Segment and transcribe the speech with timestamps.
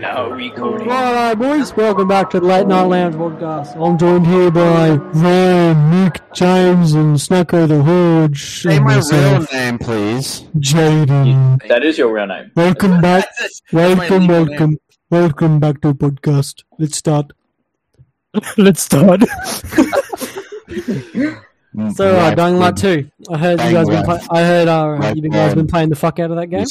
[0.00, 0.88] Now recording.
[0.90, 3.76] Alright, boys, welcome back to the Late Night Lounge podcast.
[3.76, 8.36] I'm joined here by Ryan, Nik, James, and Snacko the Horde.
[8.36, 10.42] Say and my real name, please.
[10.58, 11.66] Jayden.
[11.68, 12.50] That is your real name.
[12.56, 13.26] Welcome back.
[13.38, 14.78] That's Welcome, legal welcome.
[15.10, 16.64] Welcome back to the podcast.
[16.78, 17.32] Let's start.
[18.56, 19.22] Let's start.
[21.94, 23.08] So, uh, Dying Light 2.
[23.30, 25.94] I heard Bang you guys been play- I heard uh, you guys been playing the
[25.94, 26.66] fuck out of that game.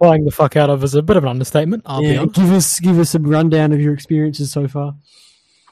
[0.00, 0.08] You said.
[0.10, 1.82] playing the fuck out of is a bit of an understatement.
[1.86, 2.34] I'll be Yeah, honest.
[2.34, 4.94] give us give us a rundown of your experiences so far.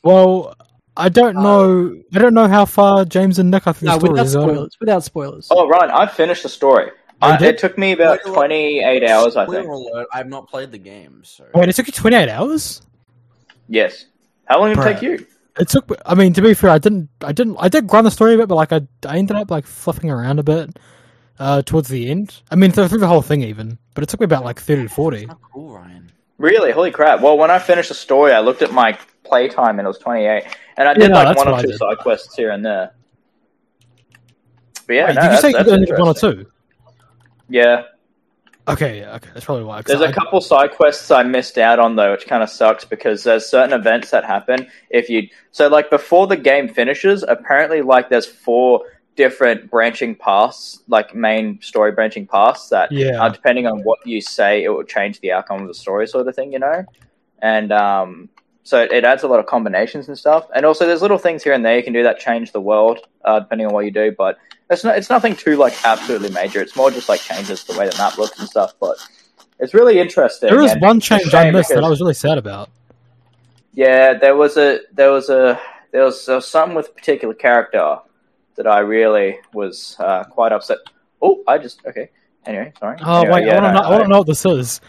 [0.02, 0.54] Well,
[0.96, 2.02] I don't uh, know.
[2.14, 4.12] I don't know how far James and Nik are through No, the story.
[4.12, 4.36] without is.
[4.36, 4.76] I don't- spoilers.
[4.80, 5.48] Without spoilers.
[5.50, 6.90] Oh, Ryan, I finished the story.
[7.22, 9.70] I, it took me about Spoiler- 28 hours, I Spoiler think.
[9.72, 12.82] alert, I've not played the game, so Wait, it took you 28 hours.
[13.68, 14.04] Yes.
[14.44, 15.26] How long did it take you?
[15.58, 15.90] It took.
[16.04, 17.08] I mean, to be fair, I didn't.
[17.22, 17.56] I didn't.
[17.58, 20.10] I did grind the story a bit, but like I, I ended up like flipping
[20.10, 20.78] around a bit
[21.38, 22.40] uh, towards the end.
[22.50, 24.84] I mean, th- through the whole thing even, but it took me about like 30
[24.84, 25.26] to 40.
[25.26, 26.10] not cool, Ryan.
[26.38, 26.70] Really?
[26.72, 27.20] Holy crap.
[27.20, 30.44] Well, when I finished the story, I looked at my playtime and it was 28.
[30.76, 32.92] And I Yeah, did no, like one or two side quests here and there.
[34.86, 36.44] But yeah, Wait, no, did you that's, say you that's only did one or interesting.
[36.44, 36.50] two?
[37.48, 37.82] Yeah.
[38.68, 39.76] Okay, yeah, okay, that's probably why.
[39.82, 42.50] 'cause There's a I- couple side quests I missed out on though, which kind of
[42.50, 45.28] sucks because there's certain events that happen if you.
[45.52, 48.80] So like before the game finishes, apparently like there's four
[49.16, 53.28] different branching paths, like main story branching paths that Yeah.
[53.30, 56.34] depending on what you say, it will change the outcome of the story, sort of
[56.34, 56.84] thing, you know.
[57.40, 58.28] And um,
[58.62, 60.46] so it, it adds a lot of combinations and stuff.
[60.54, 63.00] And also there's little things here and there you can do that change the world,
[63.24, 64.14] uh, depending on what you do.
[64.16, 64.38] But
[64.70, 66.60] it's not it's nothing too like absolutely major.
[66.60, 68.74] It's more just like changes the way the map looks and stuff.
[68.80, 68.96] But
[69.58, 70.50] it's really interesting.
[70.50, 72.70] there was one change I missed that I was really sad about.
[73.72, 75.60] Yeah, there was a there was a
[75.92, 77.98] there was, there was something with a particular character
[78.56, 80.78] that I really was uh, quite upset.
[81.22, 82.10] Oh, I just okay.
[82.44, 82.98] Anyway, sorry.
[83.02, 83.86] Oh Anyway, wait, yeah, I want to no, know.
[83.86, 84.80] I want to know what this is.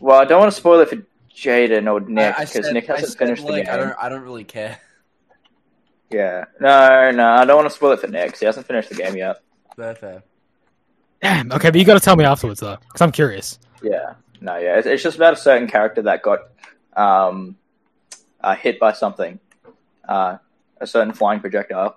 [0.00, 0.96] Well, I don't want to spoil it for
[1.34, 3.66] Jayden or Nik I- I because Nik hasn't said, finished the game.
[3.70, 4.78] I don't, I don't really care.
[6.10, 8.36] Yeah, no, no, I don't want to spoil it for Nik.
[8.38, 9.36] He hasn't finished the game yet.
[9.76, 10.22] Fair, fair.
[11.22, 11.52] Damn.
[11.52, 13.58] Okay, but you got to tell me afterwards though, because I'm curious.
[13.82, 16.40] Yeah, no, yeah, it's, it's just about a certain character that got
[16.96, 17.56] um,
[18.40, 19.38] uh, hit by something,
[20.08, 20.38] uh,
[20.80, 21.96] a certain flying projectile.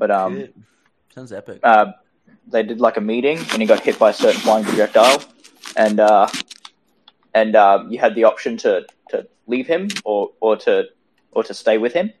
[0.00, 0.54] But um, Shit.
[1.14, 1.60] Sounds epic.
[1.62, 1.86] uh,
[2.48, 5.22] they did like a meeting and he got hit by a certain flying projectile
[5.76, 6.26] and uh,
[7.34, 10.84] and uh, you had the option to, to leave him or, or to
[11.32, 12.12] or to stay with him.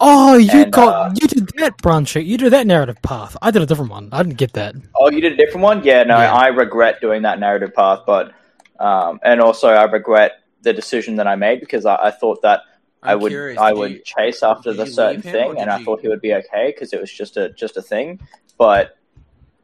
[0.00, 2.14] Oh, you And, got uh, you did that branch.
[2.16, 3.36] You did that narrative path.
[3.42, 4.08] I did a different one.
[4.12, 4.74] I didn't get that.
[4.96, 5.82] Oh, you did a different one?
[5.84, 6.32] Yeah, no, Yeah.
[6.32, 8.32] I regret doing that narrative path, but
[8.78, 10.32] um, and also I regret
[10.62, 12.60] the decision that I made because I, I thought that
[13.02, 15.60] I I'm would curious, I would you- chase after the certain leave him, or thing,
[15.60, 17.82] and I you- thought he would be okay because it was just a just a
[17.82, 18.20] thing.
[18.56, 18.96] But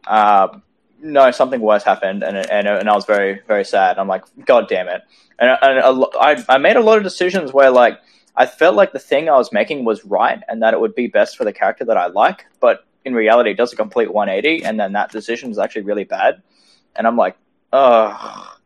[0.06, 0.48] uh,
[1.00, 3.98] no, something worse happened, and and and I was very very sad.
[3.98, 5.02] I'm like, God damn it!
[5.38, 7.98] And, and a I I made a lot of decisions where like
[8.36, 11.06] I felt like the thing I was making was right, and that it would be
[11.08, 14.64] best for the character that I like, but in reality, it does a complete 180,
[14.64, 16.40] and then that decision is actually really bad.
[16.96, 17.36] And I'm like,
[17.72, 18.56] oh,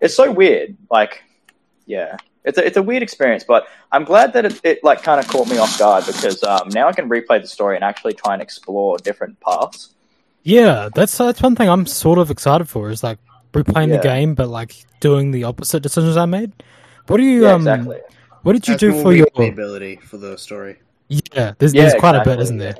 [0.00, 0.76] it's so weird.
[0.90, 1.22] Like,
[1.86, 5.20] yeah, it's a, it's a weird experience, but I'm glad that it, it like kind
[5.20, 8.14] of caught me off guard because um, now I can replay the story and actually
[8.14, 9.90] try and explore different paths.
[10.42, 12.88] Yeah, that's that's one thing I'm sort of excited for.
[12.90, 13.18] Is like
[13.52, 13.96] replaying Yeah.
[13.98, 16.52] the game, but like doing the opposite decisions I made.
[17.08, 17.62] What do you Yeah, um?
[17.62, 18.00] exactly.
[18.42, 19.26] What did you Has do for your?
[19.36, 20.76] ability for the story.
[21.08, 22.76] Yeah, there's Yeah, there's quite a bit, isn't there?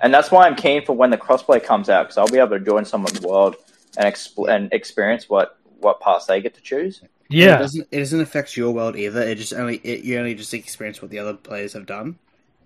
[0.00, 2.58] And that's why I'm keen for when the crossplay comes out because I'll be able
[2.58, 3.54] to join someone's world
[3.96, 7.02] and expl- and experience what what paths they get to choose.
[7.32, 7.88] It Yeah, doesn't.
[7.90, 9.22] It doesn't affect your world either.
[9.22, 9.76] It just only.
[9.78, 12.18] It, you only just experience what the other players have done.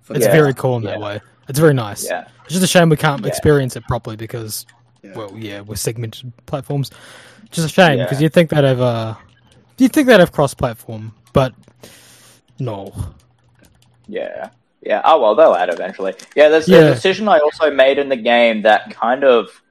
[0.03, 1.05] For it's Yeah, very cool in that yeah.
[1.05, 1.21] way.
[1.49, 2.05] It's very nice.
[2.05, 3.29] Yeah, It's just a shame we can't Yeah.
[3.29, 4.67] experience it properly because,
[5.03, 5.13] Yeah.
[5.15, 6.91] well, yeah, we're segmented platforms.
[7.51, 8.05] Just a shame Yeah.
[8.05, 9.15] because you'd think they'd have uh,
[9.79, 11.55] you'd think they'd have cross-platform, but
[12.59, 12.93] no.
[14.09, 14.51] Yeah.
[14.83, 15.03] Yeah.
[15.05, 16.15] Oh well, they'll add eventually.
[16.35, 16.49] Yeah.
[16.49, 16.79] There's Yeah.
[16.79, 19.63] a decision I also made in the game that kind of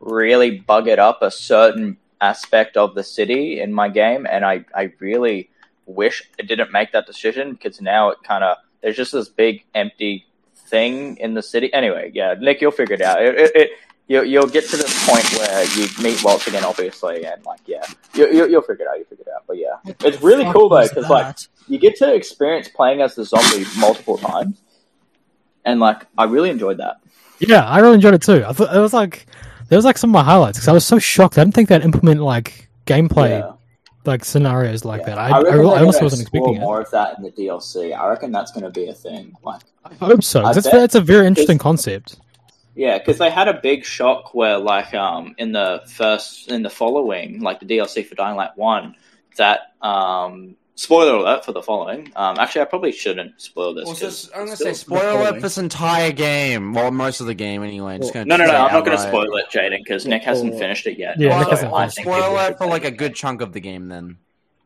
[0.00, 4.92] really buggered up a certain aspect of the city in my game, and I I
[4.98, 5.50] really
[5.86, 9.64] wish I didn't make that decision because now it kind of there's just this big
[9.74, 11.72] empty thing in the city.
[11.72, 13.22] Anyway, yeah, Nik, you'll figure it out.
[13.22, 13.70] It, it, it
[14.06, 17.84] you'll, you'll get to this point where you meet Waltz again, obviously, and like, yeah,
[18.14, 18.98] you, you, you'll figure it out.
[18.98, 19.44] You figure it out.
[19.46, 21.36] But yeah, it's really cool though because like
[21.68, 24.60] you get to experience playing as the zombie multiple times,
[25.64, 27.00] and like I really enjoyed that.
[27.38, 28.44] Yeah, I really enjoyed it too.
[28.46, 29.26] I thought it was like
[29.70, 31.38] there was like some of my highlights because I was so shocked.
[31.38, 33.52] I didn't think they'd implement like gameplay Yeah.
[34.04, 35.16] like scenarios like that.
[35.18, 36.60] I, I, I, they're honestly wasn't expecting it.
[36.60, 37.96] more of that in the DLC.
[37.98, 39.32] I reckon that's going to be a thing.
[39.42, 40.42] Like, I hope so.
[40.42, 40.74] 'cause I That's bet.
[40.80, 42.16] that's a very interesting concept.
[42.74, 46.70] yeah, because they had a big shock where, like, um, in the first, in the
[46.70, 48.94] following, like the DLC for Dying Light One,
[49.36, 52.10] that um, spoiler alert for the following.
[52.16, 53.84] Um, actually, I probably shouldn't spoil this.
[53.84, 56.72] Well, 'cause just, I'm gonna it's say spoiler alert for this entire game.
[56.72, 57.98] Well, most of the game anyway.
[57.98, 58.58] Just Well, gonna No, no, no.
[58.66, 61.18] I'm not going to spoil it, Jayden, because Nik hasn't Or- finished it yet.
[61.18, 62.04] Yeah, Well, Nik hasn't I'll finished it.
[62.04, 64.16] think spoil it for like a good chunk of the game then.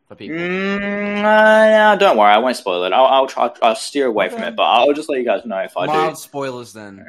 [0.08, 0.37] For people.
[0.37, 2.93] Mm, uh, no, don't worry, I won't spoil it.
[2.93, 3.50] I'll, I'll try.
[3.62, 5.96] I'll steer away from it, but I'll just let you guys know if I Mild
[5.99, 6.02] do.
[6.05, 7.06] Mild spoilers then.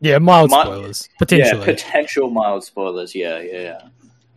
[0.00, 3.14] Yeah, mild My- spoilers Yeah, potential mild spoilers.
[3.14, 3.80] Yeah, yeah, yeah.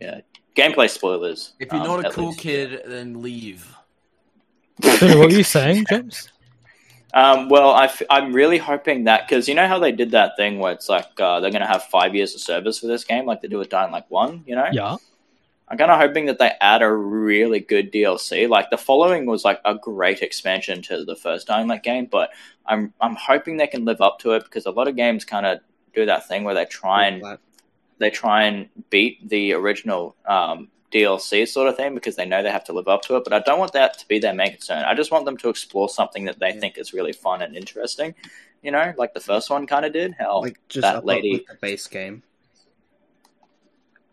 [0.00, 0.20] yeah.
[0.54, 1.54] Gameplay spoilers.
[1.58, 2.40] If you're um, not a cool least.
[2.40, 3.73] kid, then leave.
[4.82, 6.30] What were you saying, James?
[7.14, 10.36] Um, well, I f- I'm really hoping that because you know how they did that
[10.36, 13.04] thing where it's like uh, they're going to have five years of service for this
[13.04, 14.42] game, like they do with Dying Light One.
[14.46, 14.96] You know, Yeah.
[15.68, 18.48] I'm kind of hoping that they add a really good DLC.
[18.48, 22.30] Like the following was like a great expansion to the first Dying Light game, but
[22.66, 25.46] I'm I'm hoping they can live up to it because a lot of games kind
[25.46, 25.60] of
[25.94, 27.22] do that thing where they try and
[27.98, 32.50] they try and beat the original um, DLC sort of thing because they know they
[32.50, 33.24] have to live up to it.
[33.24, 34.84] But I don't want that to be their main concern.
[34.84, 36.60] I just want them to explore something that they Yeah.
[36.60, 38.14] think is really fun and interesting.
[38.62, 40.14] You know, like the first one kind of did.
[40.18, 42.22] How like just that lady- with the base game.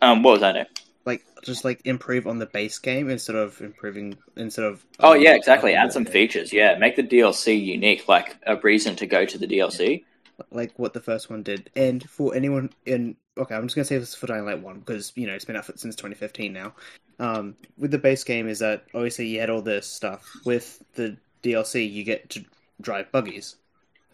[0.01, 0.53] um, what was that?
[0.55, 0.67] Nik?
[1.05, 4.85] Like just like improve on the base game instead of improving instead of.
[4.99, 5.73] Oh um, yeah, exactly.
[5.73, 6.51] Add some features.
[6.53, 10.03] Yeah, make the DLC unique, like a reason to go to the DLC.
[10.51, 11.69] Like what the first one did.
[11.75, 15.11] And for anyone in okay, I'm just gonna say this for Dying Light One because
[15.15, 16.73] you know it's been out since 2015 now.
[17.19, 20.29] Um, with the base game is that obviously you had all this stuff.
[20.45, 22.43] With the DLC, you get to
[22.81, 23.55] drive buggies,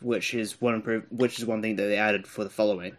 [0.02, 2.96] which is one improve, which is one thing that they added for the following.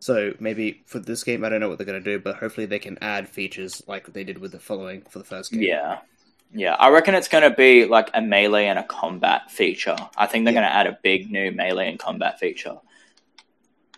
[0.00, 2.80] So maybe for this game, I don't know what they're gonna do, but hopefully they
[2.80, 5.62] can add features like they did with the following for the first game.
[5.62, 6.00] Yeah.
[6.54, 9.96] Yeah, I reckon it's going to be like a melee and a combat feature.
[10.16, 10.60] I think they're Yeah.
[10.60, 12.76] going to add a big new melee and combat feature.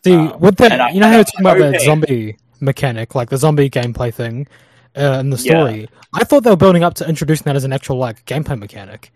[0.05, 3.31] See, Um, with that, I- you know how you're talking about the zombie mechanic, like
[3.31, 4.47] the zombie gameplay thing
[4.97, 5.43] uh, in the Yeah.
[5.67, 5.89] story.
[6.15, 9.11] I thought they were building up to introducing that as an actual like gameplay mechanic.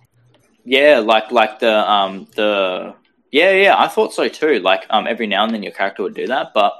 [0.64, 2.94] Yeah, like like the um the
[3.31, 4.58] yeah yeah I thought so too.
[4.58, 6.75] Like um every now and then your character would do that, but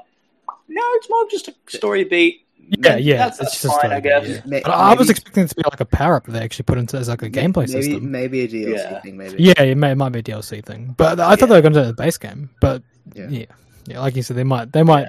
[0.67, 2.45] no, it's more just a story beat.
[2.71, 4.27] Yeah, yeah, that's, it's that's just fine, a- I guess.
[4.27, 4.41] yeah.
[4.45, 6.63] Ma- But I was expecting it to be like a power up that they actually
[6.63, 8.11] put into as like a gameplay maybe, system.
[8.11, 9.01] Maybe a DLC Yeah.
[9.01, 9.17] thing.
[9.17, 9.35] Maybe.
[9.43, 11.45] Yeah, it, may, it might be a DLC thing, but I thought Yeah.
[11.47, 12.49] they were going to do it the base game.
[12.61, 12.83] But
[13.15, 13.27] Yeah.
[13.29, 13.45] yeah.
[13.87, 15.07] yeah, like you said, they might they might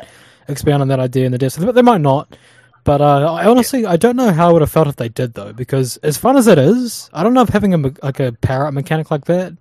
[0.49, 2.35] expand on that idea in the DLC, but they might not.
[2.83, 5.35] But uh, I honestly, I don't know how I would have felt if they did
[5.35, 8.33] though, because as fun as it is, I don't know if having a like a
[8.41, 9.53] power up mechanic like that.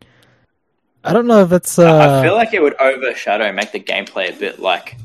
[1.03, 1.77] I don't know if it's.
[1.77, 4.95] Uh, I feel like it would overshadow, make the gameplay a bit like,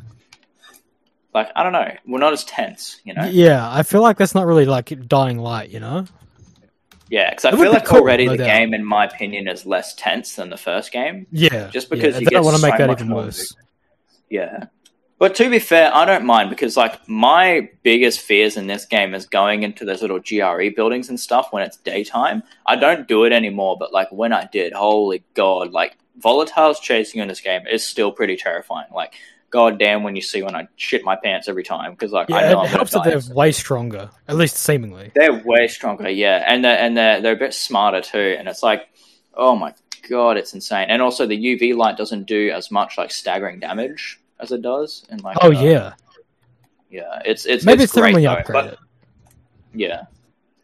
[1.34, 3.24] like I don't know, we're not as tense, you know.
[3.24, 6.04] yeah, I feel like that's not really like dying light, you know.
[7.10, 8.46] Yeah, because I It feel like cool, already no the doubt.
[8.46, 11.26] game, in my opinion, is less tense than the first game.
[11.30, 13.54] Yeah, Just because yeah, you they don't want to make so that much even worse.
[14.30, 14.66] Yeah.
[15.18, 19.14] But to be fair, I don't mind because like my biggest fears in this game
[19.14, 22.42] is going into those little GRE buildings and stuff when it's daytime.
[22.66, 27.20] I don't do it anymore, but like when I did, holy god, like volatiles chasing
[27.20, 28.88] in this game is still pretty terrifying.
[28.92, 29.14] Like
[29.54, 32.50] god damn when you see when I shit my pants every time because like I
[32.50, 35.12] know it I'm helps that they're way stronger, at least seemingly.
[35.14, 38.34] They're way stronger, yeah, and they're and they're they're a bit smarter too.
[38.36, 38.88] And it's like,
[39.32, 39.72] oh my
[40.10, 40.86] god, it's insane.
[40.90, 45.06] And also the UV light doesn't do as much like staggering damage as it does
[45.08, 45.36] in like.
[45.40, 45.92] Oh uh, yeah,
[46.90, 47.22] yeah.
[47.24, 48.78] It's it's maybe it's, it's time great though, but
[49.72, 50.06] yeah.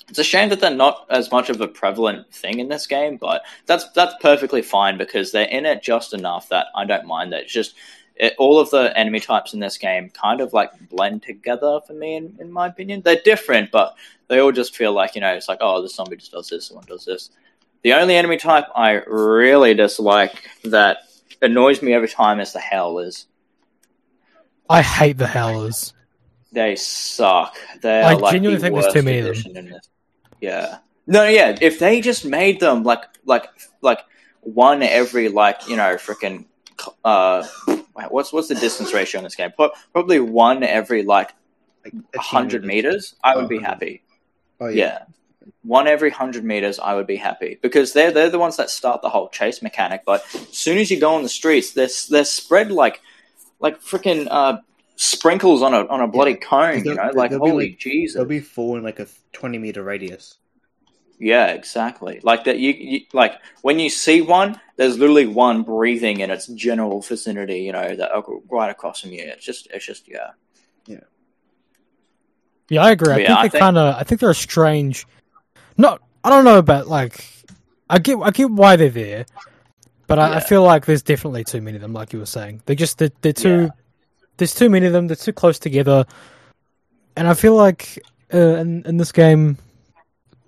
[0.08, 3.16] It's a shame that they're not as much of a prevalent thing in this game,
[3.16, 7.32] but that's that's perfectly fine because they're in it just enough that I don't mind
[7.32, 7.42] that.
[7.42, 7.76] It's just
[8.20, 11.94] it, all of the enemy types in this game kind of like blend together for
[11.94, 13.00] me, in, in my opinion.
[13.00, 13.96] They're different, but
[14.28, 16.68] they all just feel like you know it's like oh, this zombie just does this,
[16.68, 17.30] this one does this.
[17.82, 20.98] The only enemy type I really dislike that
[21.40, 23.26] annoys me every time is the howlers.
[24.68, 25.94] I hate the howlers.
[26.52, 27.56] They suck.
[27.80, 29.32] They're I like genuinely the think there's too many of them.
[29.32, 29.88] addition in this.
[30.42, 30.78] Yeah.
[31.06, 31.56] No, yeah.
[31.58, 33.46] If they just made them like like
[33.80, 34.00] like
[34.42, 36.44] one every like you know freaking
[37.02, 37.46] uh
[38.08, 39.50] what's what's the distance ratio in this game?
[39.92, 41.32] Probably one every like
[41.84, 43.14] Like, hundred meters.
[43.24, 44.02] I would Oh, be happy.
[44.60, 45.04] Oh Yeah.
[45.62, 49.02] One every hundred meters, I would be happy because they're they're the ones that start
[49.02, 50.02] the whole chase mechanic.
[50.06, 53.00] But as soon as you go on the streets, they're they're spread like
[53.58, 54.58] like freaking uh,
[54.96, 56.84] sprinkles on a on a bloody cone.
[56.84, 58.16] You know, like holy like- Jesus.
[58.16, 60.36] They'll be four in like a twenty meter radius.
[61.22, 62.18] Yeah, exactly.
[62.22, 62.58] Like that.
[62.58, 67.60] You, you like when you see one, there's literally one breathing in its general vicinity.
[67.60, 68.10] You know, that
[68.50, 69.20] right across from you.
[69.22, 70.30] It's just, it's just, yeah.
[70.86, 71.00] Yeah,
[72.70, 72.82] yeah.
[72.82, 73.12] I agree.
[73.12, 73.94] I Yeah, think I they're think- kind of.
[73.96, 75.06] I think they're a strange.
[75.76, 76.00] Not.
[76.24, 77.22] I don't know about like.
[77.90, 78.16] I get.
[78.22, 79.26] I get why they're there,
[80.06, 81.92] but I, I feel like there's definitely too many of them.
[81.92, 83.62] Like you were saying, they're just they're, they're too.
[83.62, 83.68] Yeah.
[84.38, 85.06] There's too many of them.
[85.06, 86.06] They're too close together,
[87.16, 89.58] and I feel like uh, in in this game,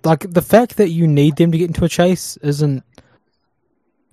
[0.03, 2.83] like the fact that you need them to get into a chase isn't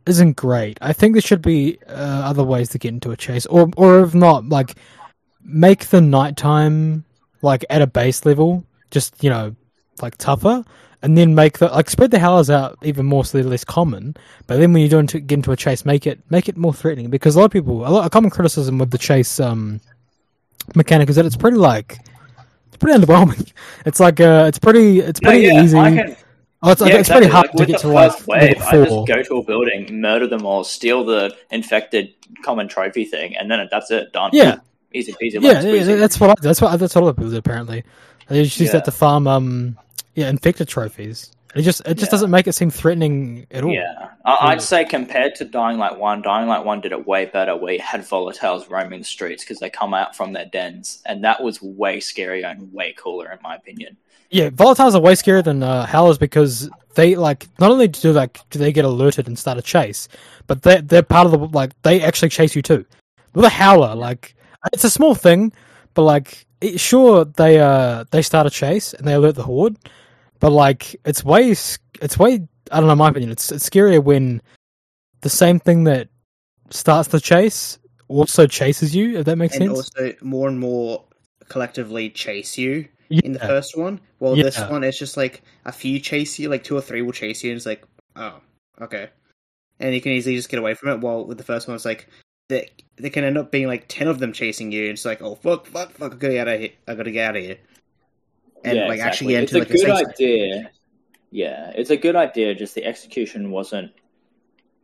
[0.07, 0.79] isn't great.
[0.81, 4.01] I think there should be uh, other ways to get into a chase, or or
[4.01, 4.77] if not, like
[5.43, 7.05] make the nighttime
[7.43, 9.55] like at a base level, just you know,
[10.03, 10.65] like tougher,
[11.03, 14.15] and then make the like spread the howlers out even more so they're less common.
[14.47, 17.11] But then when you don't get into a chase, make it make it more threatening
[17.11, 19.81] because a lot of people, a, lot, a common criticism with the chase um
[20.75, 21.99] mechanic is that it's pretty like
[22.81, 23.53] pretty underwhelming.
[23.87, 25.79] It's like uh, it's pretty it's No, pretty yeah, easy.
[25.79, 26.17] I can,
[26.63, 29.23] oh, it's, yeah, it's pretty hard Like, to get to like wave, I just go
[29.23, 33.91] to a building, murder them all, steal the infected common trophy thing, and then that's
[33.91, 34.13] it.
[34.13, 34.31] Done.
[34.33, 34.59] Yeah.
[34.93, 35.41] Easy peasy.
[35.41, 37.85] Yeah, yeah, that's what I, that's what that's what other people do apparently.
[38.29, 38.73] They just use Yeah.
[38.75, 39.79] that to farm um
[40.15, 41.31] yeah infected trophies.
[41.55, 42.11] It just it just Yeah.
[42.11, 43.73] doesn't make it seem threatening at all.
[43.73, 47.25] Yeah, I- I'd say compared to Dying Light One, Dying Light One did it way
[47.25, 47.57] better.
[47.57, 51.43] We had volatiles roaming the streets because they come out from their dens, and that
[51.43, 53.97] was way scarier and way cooler, in my opinion.
[54.31, 58.39] Yeah, volatiles are way scarier than uh, howlers because they like not only do like
[58.51, 60.07] do they get alerted and start a chase,
[60.47, 62.85] but they they're part of the like they actually chase you too.
[63.35, 64.37] With a howler, like
[64.73, 65.53] it's a small thing,
[65.95, 69.77] but like it, sure they uh they start a chase and they alert the horde,
[70.41, 74.43] but like it's way it's way I don't know my opinion it's it's scarier when
[75.21, 76.09] the same thing that
[76.71, 77.79] starts the chase
[78.09, 79.79] also chases you if that makes and sense.
[79.79, 81.05] also more and more
[81.49, 83.21] collectively chase you yeah.
[83.25, 84.01] in the first one.
[84.21, 87.13] Well, this one it's just like a few chase you, like two or three will
[87.13, 87.85] chase you, and it's like,
[88.17, 88.41] oh,
[88.81, 89.11] okay,
[89.79, 91.01] and you can easily just get away from it.
[91.01, 92.09] While with the first one, it's like
[92.49, 95.21] they they can end up being like ten of them chasing you, and it's like,
[95.21, 97.43] oh fuck, fuck, fuck, I gotta get out of here, I gotta get out of
[97.43, 97.59] here,
[98.65, 99.01] and yeah, like exactly.
[99.11, 100.71] actually get it's into a like a good safe idea.
[101.31, 102.55] Yeah, it's a good idea.
[102.55, 103.93] Just the execution wasn't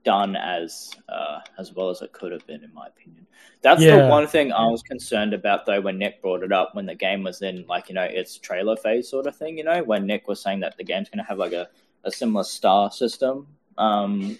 [0.04, 3.26] done as uh, as well as it could have been, in my opinion.
[3.62, 4.02] That's Yeah.
[4.02, 6.95] the one thing I was concerned about, though, when Nik brought it up when the
[6.95, 9.59] game was in like you know its trailer phase sort of thing.
[9.59, 11.68] You know, when Nik was saying that the game's going to have like a,
[12.04, 14.38] a similar star system, um,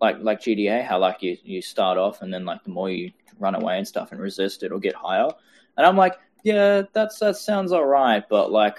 [0.00, 3.12] like like GTA, how like you you start off and then like the more you
[3.38, 5.28] run away and stuff and resist, it'll get higher.
[5.76, 6.14] And I'm like,
[6.44, 8.78] yeah, that's that sounds all right, but like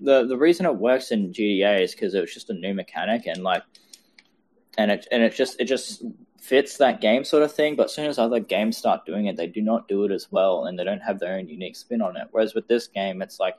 [0.00, 3.26] the the reason it works in GTA is because it was just a new mechanic
[3.26, 3.64] and like
[4.78, 6.04] and it and it just it just
[6.40, 7.74] fits that game sort of thing.
[7.74, 10.30] But as soon as other games start doing it, they do not do it as
[10.30, 12.28] well, and they don't have their own unique spin on it.
[12.30, 13.56] Whereas with this game, it's like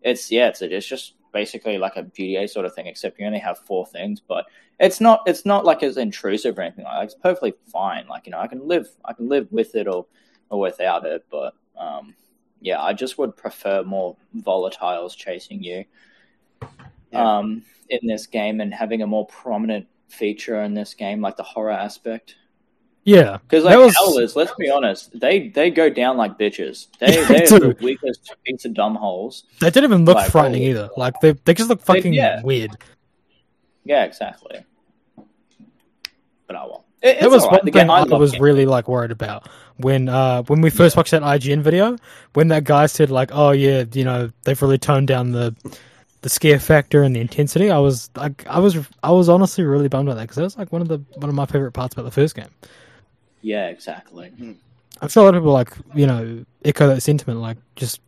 [0.00, 3.38] it's yeah, it's it's just basically like a GTA sort of thing, except you only
[3.38, 4.46] have four things, but
[4.80, 7.04] it's not it's not like as intrusive or anything like that.
[7.04, 8.08] It's perfectly fine.
[8.08, 10.06] Like you know, I can live I can live with it or
[10.48, 12.14] or without it, but um,
[12.62, 15.84] yeah, I just would prefer more volatiles chasing you
[17.12, 17.38] Yeah.
[17.38, 21.42] um, in this game and having a more prominent feature in this game, like the
[21.42, 22.36] horror aspect.
[23.04, 26.86] Yeah, Because That like was- howlers, let's be honest, they they go down like bitches.
[27.00, 27.84] They Yeah, they're the do.
[27.84, 29.42] weakest piece of dumb holes.
[29.60, 30.70] they didn't even look Like, frightening oh.
[30.70, 30.88] either.
[30.96, 32.40] Like they they just look They- fucking yeah.
[32.42, 32.70] weird.
[33.84, 34.64] Yeah, exactly.
[36.46, 36.84] But I won't.
[37.02, 37.56] It, That was all right.
[37.62, 38.42] one The thing game- I love was game.
[38.42, 41.96] really like worried about when uh when we first watched that IGN video
[42.34, 45.54] when that guy said like oh yeah you know they've really toned down the
[46.20, 49.88] the scare factor and the intensity I was like I was I was honestly really
[49.88, 51.94] bummed about that because that was like one of the one of my favorite parts
[51.94, 52.50] about the first game.
[53.40, 54.30] Yeah, exactly.
[55.00, 58.00] I'm sure a lot of people like you know echo that sentiment like just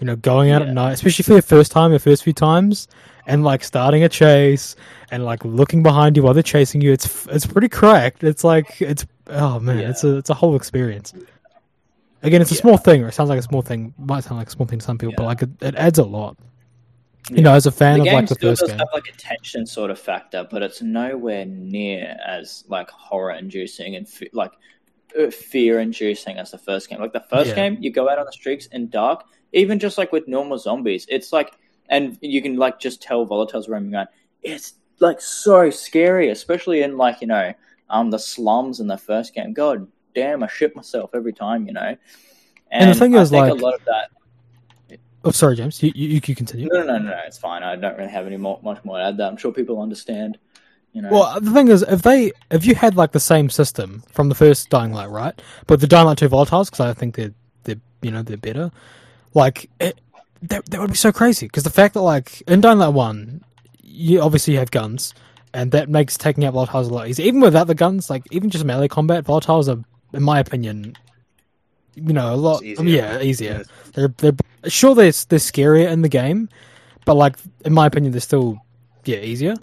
[0.00, 0.68] you know going out Yeah.
[0.68, 2.88] at night especially for your first time your first few times
[3.26, 4.74] and like starting a chase
[5.10, 8.80] and like looking behind you while they're chasing you it's it's pretty cracked it's like
[8.80, 9.90] it's oh man Yeah.
[9.90, 11.12] it's a it's a whole experience
[12.22, 12.60] again it's a Yeah.
[12.62, 14.78] small thing or it sounds like a small thing might sound like a small thing
[14.78, 16.36] to some people but like it, it adds a lot
[17.30, 19.06] you know as a fan the of like the still first does game have like
[19.08, 24.30] a tension sort of factor, but it's nowhere near as like horror inducing and fe-
[24.32, 24.52] like
[25.30, 26.98] fear inducing as the first game.
[26.98, 27.56] Like the first Yeah.
[27.56, 31.06] game, you go out on the streets in dark, even just like with normal zombies,
[31.08, 31.52] it's like,
[31.88, 34.08] and you can like just tell volatiles roaming around.
[34.42, 37.52] It's like so scary, especially in like you know
[37.88, 39.52] um the slums in the first game.
[39.52, 41.96] God damn, I shit myself every time, you know.
[42.70, 44.10] And, And the thing I is, think like- a lot of that
[45.24, 47.62] oh sorry James you you, you can continue no, no, no, no, it's fine.
[47.62, 49.16] I don't really have any more, much more to add.
[49.18, 50.38] That I'm sure people understand.
[50.92, 54.02] You know, Well, the thing is, if they if you had like the same system
[54.10, 55.40] from the first Dying Light, right?
[55.68, 58.70] But the Dying Light two volatiles, because I think they're they're you know they're better.
[59.34, 60.00] Like it,
[60.42, 63.42] that that would be so crazy because the fact that like in Dying Light one,
[63.82, 65.14] you obviously have guns,
[65.54, 67.26] and that makes taking out volatiles a lot easier.
[67.26, 69.82] Even without the guns, like even just melee combat, volatiles are,
[70.16, 70.96] in my opinion,
[71.94, 73.58] you know, a lot It's I mean, yeah easier.
[73.58, 73.68] Yes.
[73.92, 74.32] They're they're
[74.68, 76.48] sure they're they're scarier in the game,
[77.04, 78.58] but like in my opinion, they're still
[79.04, 79.54] yeah easier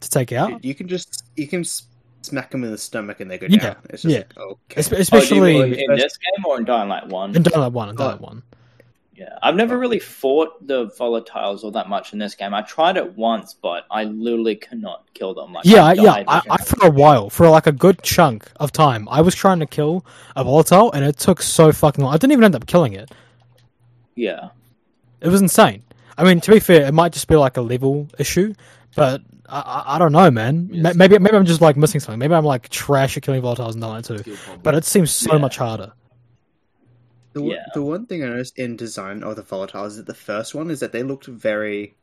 [0.00, 0.64] to take out.
[0.64, 1.84] You can just you can s-
[2.22, 3.76] smack them in the stomach and they go Yeah, down.
[3.90, 4.18] It's just yeah.
[4.18, 4.80] like, okay.
[4.80, 7.36] Espe- Oh, do Especially in this game or in Dying Light One?
[7.36, 8.12] in Dying Light One and Dying Oh.
[8.14, 8.42] Light One.
[9.14, 9.78] Yeah, I've never oh.
[9.78, 12.54] really fought the volatiles all that much in this game.
[12.54, 15.52] I tried it once, but I literally cannot kill them.
[15.52, 16.24] Like, Yeah, I yeah.
[16.26, 19.60] I, I for a while, for like a good chunk of time, I was trying
[19.60, 20.04] to kill
[20.34, 22.14] a volatile, and it took so fucking long.
[22.14, 23.10] I didn't even end up killing it.
[24.14, 24.48] yeah,
[25.20, 25.82] It was insane.
[26.16, 28.54] I mean, to be fair, it might just be like a level issue,
[28.96, 30.68] but I, I, I don't know, man.
[30.72, 30.94] Yes.
[30.94, 32.18] Maybe maybe I'm just like missing something.
[32.18, 34.36] Maybe I'm like trash at killing volatiles and that too.
[34.62, 35.38] But it seems so Yeah.
[35.38, 35.92] much harder.
[37.32, 37.64] The, one- Yeah.
[37.74, 40.70] the one thing I noticed in design of the volatiles is that the first one
[40.70, 41.94] is that they looked very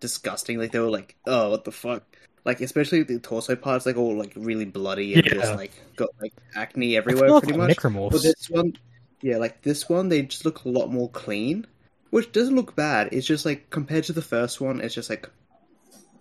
[0.00, 0.58] disgusting.
[0.58, 2.02] Like they were like, oh, what the fuck?
[2.44, 5.34] Like especially the torso parts, like all like really bloody and Yeah.
[5.34, 7.76] just like got like acne everywhere, pretty like much.
[7.78, 8.10] necromorphs.
[8.12, 8.74] But this one,
[9.22, 11.66] yeah, like this one, they just look a lot more clean,
[12.10, 13.08] which doesn't look bad.
[13.12, 15.28] It's just like compared to the first one, it's just like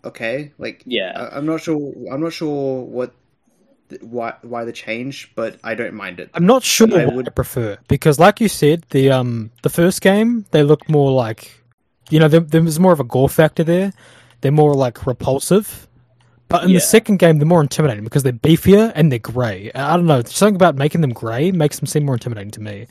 [0.05, 1.11] okay, like yeah.
[1.15, 1.93] I- I'm not sure.
[2.11, 3.17] I'm not sure what th-
[4.01, 6.29] why why the change, but I don't mind it.
[6.33, 10.01] I'm not sure I would- I prefer because, like you said, the um the first
[10.01, 11.51] game they look more like,
[12.09, 13.93] you know, there, there was more of a gore factor there.
[14.41, 15.87] They're more like repulsive,
[16.49, 16.77] but in Yeah.
[16.77, 19.71] the second game they're more intimidating because they're beefier and they're grey.
[19.75, 22.87] I don't know, something about making them grey makes them seem more intimidating to me.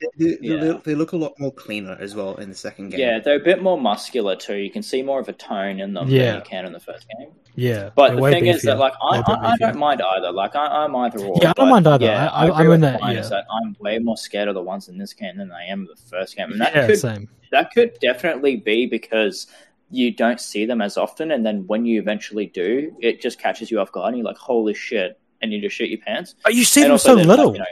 [0.00, 0.56] They, they- Yeah.
[0.56, 3.00] they- they look a lot more cleaner as well in the second game.
[3.00, 4.56] Yeah, they're a bit more muscular too.
[4.56, 6.26] You can see more of a tone in them Yeah.
[6.26, 7.28] than you can in the first game.
[7.54, 10.30] Yeah, But the way thing is that, like, I, I, I don't mind either.
[10.30, 11.36] Like, I, I'm either or.
[11.42, 12.04] Yeah, I don't but, mind either.
[12.04, 13.20] Yeah, I, I, I'm in with that, yeah.
[13.22, 15.88] that I'm way more scared of the ones in this game than I am of
[15.88, 17.28] the first game, and that yeah, could same.
[17.50, 19.48] that could definitely be because
[19.90, 23.70] you don't see them as often, and then when you eventually do, it just catches
[23.72, 26.34] you off guard, and you're like, "Holy shit!" and you just shoot your pants.
[26.44, 27.52] But you see And them so there's, like, little.
[27.54, 27.64] you know,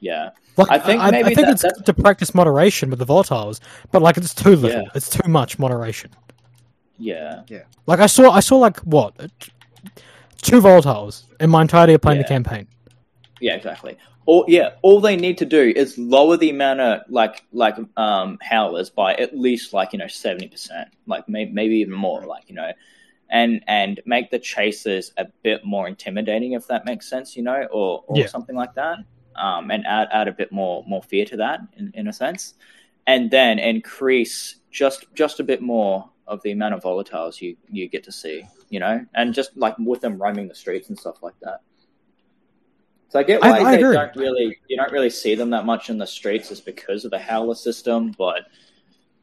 [0.00, 2.90] yeah, Like, I think I, maybe I think that- it's that- good to practice moderation
[2.90, 3.60] with the volatiles,
[3.92, 4.82] but like it's too little.
[4.82, 4.88] Yeah.
[4.94, 6.10] It's too much moderation.
[6.98, 7.62] yeah, yeah.
[7.86, 9.14] Like I saw, I saw like what
[10.42, 12.66] two volatiles in my entirety of playing the campaign.
[13.40, 13.96] yeah, exactly.
[14.26, 18.38] All yeah, all they need to do is lower the amount of like like um
[18.42, 22.44] howlers by at least like you know seventy percent, like may, maybe even more, like
[22.48, 22.70] you know,
[23.30, 27.66] and and make the chasers a bit more intimidating if that makes sense, you know,
[27.72, 28.26] or or Yeah.
[28.26, 28.98] something like that,
[29.36, 32.54] um, and add add a bit more more fear to that in, in a sense,
[33.06, 37.88] and then increase just just a bit more of the amount of volatiles you you
[37.88, 41.22] get to see, you know, and just like with them roaming the streets and stuff
[41.22, 41.60] like that.
[43.08, 43.96] So I get I- why I they agree.
[43.96, 47.10] don't really you don't really see them that much in the streets is because of
[47.10, 48.46] the howler system, but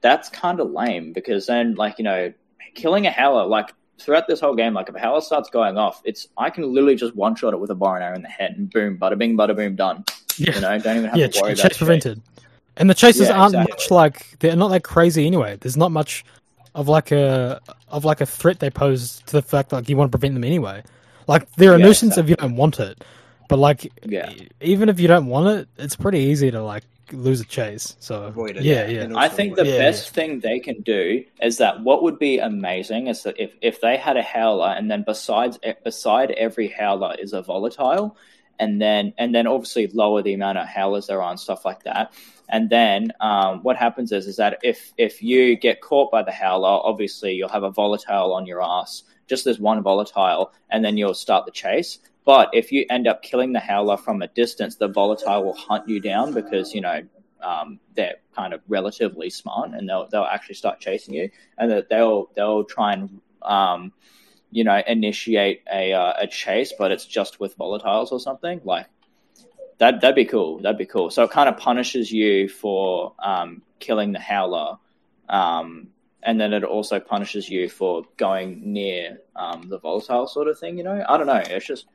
[0.01, 2.33] that's kind of lame because then like you know
[2.75, 6.01] killing a howler like throughout this whole game like if a howler starts going off
[6.05, 8.27] it's I can literally just one shot it with a bow and arrow in the
[8.29, 10.05] head and boom bada bing bada boom done
[10.37, 12.21] Yeah, you know don't even have yeah, to worry ch- about chase prevented.
[12.77, 13.73] And the chases Yeah, aren't exactly.
[13.73, 15.57] much like they're not that crazy anyway.
[15.59, 16.23] There's not much
[16.75, 20.11] of like a of like a threat they pose to the fact like you want
[20.11, 20.83] to prevent them anyway.
[21.27, 23.03] Like they're a Yeah, nuisance if you don't want it,
[23.47, 24.31] but like Yeah.
[24.61, 27.95] even if you don't want it, it's pretty easy to like lose a chase.
[27.99, 29.07] So Avoid it, yeah, yeah.
[29.07, 32.37] yeah, I think the Yeah, best thing they can do is that what would be
[32.39, 37.15] amazing is that if, if they had a howler and then besides beside every howler
[37.17, 38.17] is a volatile,
[38.59, 41.83] and then and then obviously lower the amount of howlers there are and stuff like
[41.83, 42.11] that.
[42.49, 46.31] And then um, what happens is is that if if you get caught by the
[46.31, 50.97] howler, obviously you'll have a volatile on your ass, just as one volatile, and then
[50.97, 51.99] you'll start the chase.
[52.27, 55.87] But if you end up killing the howler from a distance, the volatile will hunt
[55.87, 57.03] you down because you know
[57.41, 62.29] um, they're kind of relatively smart and they'll they'll actually start chasing you and they'll
[62.35, 63.93] they'll try and um,
[64.51, 68.87] you know initiate a uh, a chase, but it's just with volatiles or something like
[69.77, 70.01] that.
[70.01, 70.59] That'd be cool.
[70.59, 71.09] That'd be cool.
[71.09, 74.79] So it kind of punishes you for um, killing the howler.
[75.29, 75.91] Um,
[76.23, 80.77] and then it also punishes you for going near um, the volatile sort of thing.
[80.77, 81.41] You know, I don't know.
[81.45, 81.85] It's just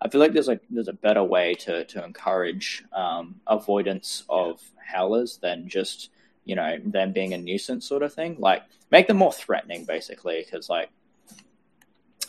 [0.00, 4.60] I feel like there's a there's a better way to to encourage um, avoidance of
[4.76, 6.10] howlers than just
[6.44, 8.36] you know them being a nuisance sort of thing.
[8.38, 10.90] Like make them more threatening, basically, because like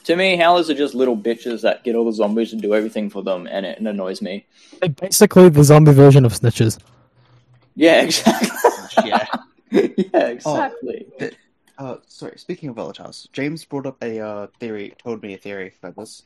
[0.06, 3.10] to me, howlers are just little bitches that get all the zombies and do everything
[3.10, 4.46] for them, and it, it annoys me.
[4.80, 6.80] They're basically the zombie version of snitches.
[7.76, 9.10] Yeah, exactly.
[9.10, 9.26] Yeah.
[9.72, 11.08] yeah, exactly.
[11.78, 12.38] Uh, sorry.
[12.38, 14.94] Speaking of volatiles, James brought up a uh, theory.
[14.98, 16.24] Told me a theory about this.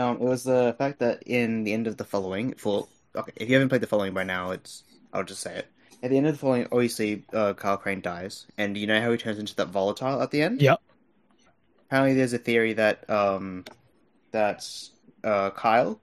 [0.00, 3.48] Um, it was the fact that in the end of the following, for okay, if
[3.48, 4.82] you haven't played the following by now, it's
[5.12, 5.66] I'll just say it.
[6.02, 9.10] At the end of the following, obviously, uh, Kyle Crane dies, and you know how
[9.10, 10.62] he turns into that volatile at the end.
[10.62, 10.80] Yep.
[11.86, 13.64] Apparently, there's a theory that um,
[14.30, 14.66] that
[15.22, 16.00] uh, Kyle,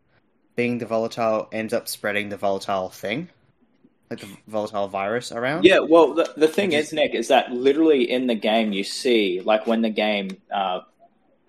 [0.56, 3.30] being the volatile, ends up spreading the volatile thing,
[4.12, 5.64] like the volatile virus around.
[5.66, 8.84] Yeah, well, the, the thing Which is, Nik, is that literally in the game you
[8.84, 10.82] see, like when the game, uh,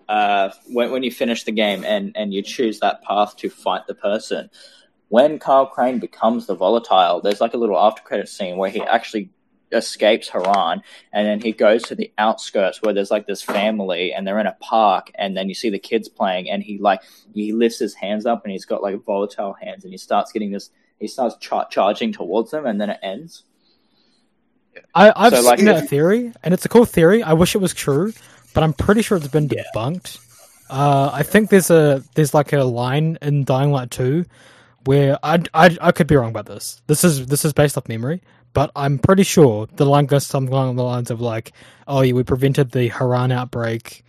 [0.09, 3.87] uh, when, when you finish the game and, and you choose that path to fight
[3.87, 4.49] the person,
[5.07, 8.81] when Kyle Crane becomes the volatile, there's like a little after credit scene where he
[8.81, 9.29] actually
[9.71, 10.81] escapes Harran,
[11.13, 14.47] and then he goes to the outskirts where there's like this family, and they're in
[14.47, 17.01] a park, and then you see the kids playing, and he like
[17.35, 20.51] he lifts his hands up, and he's got like volatile hands, and he starts getting
[20.51, 23.43] this, he starts char- charging towards them, and then it ends.
[24.95, 27.21] I, I've So, seen like, that if- theory, and it's a cool theory.
[27.21, 28.11] I wish it was true,
[28.53, 29.63] but I'm pretty sure it's been Yeah.
[29.75, 30.19] debunked.
[30.69, 34.23] Uh, I think there's a there's like a line in Dying Light 2
[34.85, 36.81] where I, I, I could be wrong about this.
[36.87, 38.21] This is this is based off memory,
[38.53, 41.53] but I'm pretty sure the line goes something along the lines of like,
[41.87, 44.03] "Oh, yeah, we prevented the Harran outbreak,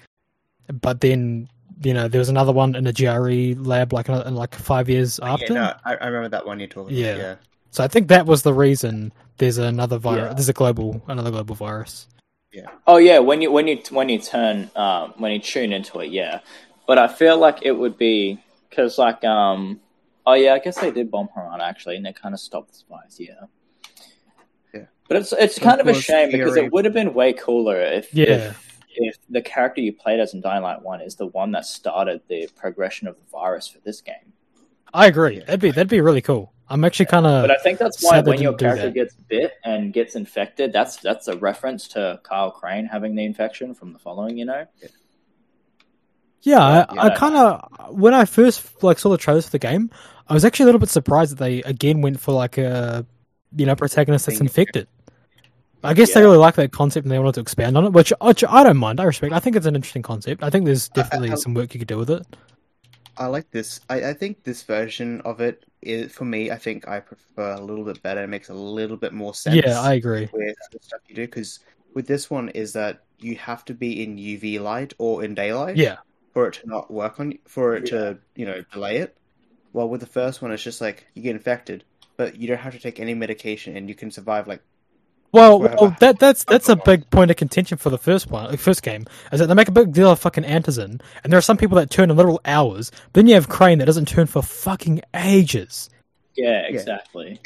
[0.83, 1.49] but then
[1.83, 5.19] you know there was another one in a GRE lab like in like five years
[5.21, 7.07] after." Yeah, no, I, I remember that one you're talking Yeah.
[7.15, 7.23] about.
[7.23, 7.35] Yeah.
[7.71, 10.29] So I think that was the reason there's another virus.
[10.29, 10.35] Yeah.
[10.35, 12.07] There's a global another global virus.
[12.87, 16.11] Oh yeah, when you when you when you turn um, when you tune into it,
[16.11, 16.41] yeah.
[16.87, 19.81] But I feel like it would be because like um
[20.27, 22.79] oh yeah, I guess they did bomb Harran actually, and they kind of stopped the
[22.79, 23.35] spies, yeah.
[24.75, 24.87] Yeah.
[25.09, 27.33] But it's it's So kind of a was shame because it would have been way
[27.33, 28.27] cooler if Yeah.
[28.27, 31.67] if, if the character you played as in Dying Light One is the one that
[31.67, 34.33] started the progression of the virus for this game.
[34.93, 35.39] I agree.
[35.39, 36.53] That'd be that'd be really cool.
[36.71, 38.95] I'm actually kind of But I think that's why when your didn't character that.
[38.95, 43.75] gets bit and gets infected, that's that's a reference to Kyle Crane having the infection
[43.75, 44.65] from the following, you know.
[46.43, 46.87] yeah.
[46.89, 49.91] I, I kind of when I first like saw the trailers for the game,
[50.29, 53.05] I was actually a little bit surprised that they again went for like a
[53.57, 54.87] you know protagonist that's infected.
[55.83, 58.13] I guess they really like that concept and they wanted to expand on it, which,
[58.21, 59.01] which I don't mind.
[59.01, 59.33] I respect.
[59.33, 60.43] I think it's an interesting concept.
[60.43, 62.27] I think there's definitely I- some work you could do with it.
[63.17, 63.81] I like this.
[63.89, 66.51] I, I think this version of it is for me.
[66.51, 68.23] I think I prefer a little bit better.
[68.23, 69.57] It makes a little bit more sense.
[69.65, 70.29] Yeah, I agree.
[70.33, 71.61] with the stuff you do because
[71.95, 75.77] with this one is that you have to be in UV light or in daylight
[75.77, 75.99] Yeah,
[76.33, 79.17] for it to not work on for it to you know delay it.
[79.73, 81.85] Well, with the first one, it's just like you get infected,
[82.17, 84.63] but you don't have to take any medication and you can survive like
[85.33, 88.59] Well, well, that that's that's a big point of contention for the first one, like,
[88.59, 91.43] first game, is that they make a big deal of fucking antizin, and there are
[91.43, 92.91] some people that turn in literal hours.
[93.13, 95.89] Then you have Crane that doesn't turn for fucking ages.
[96.37, 97.41] Yeah, exactly.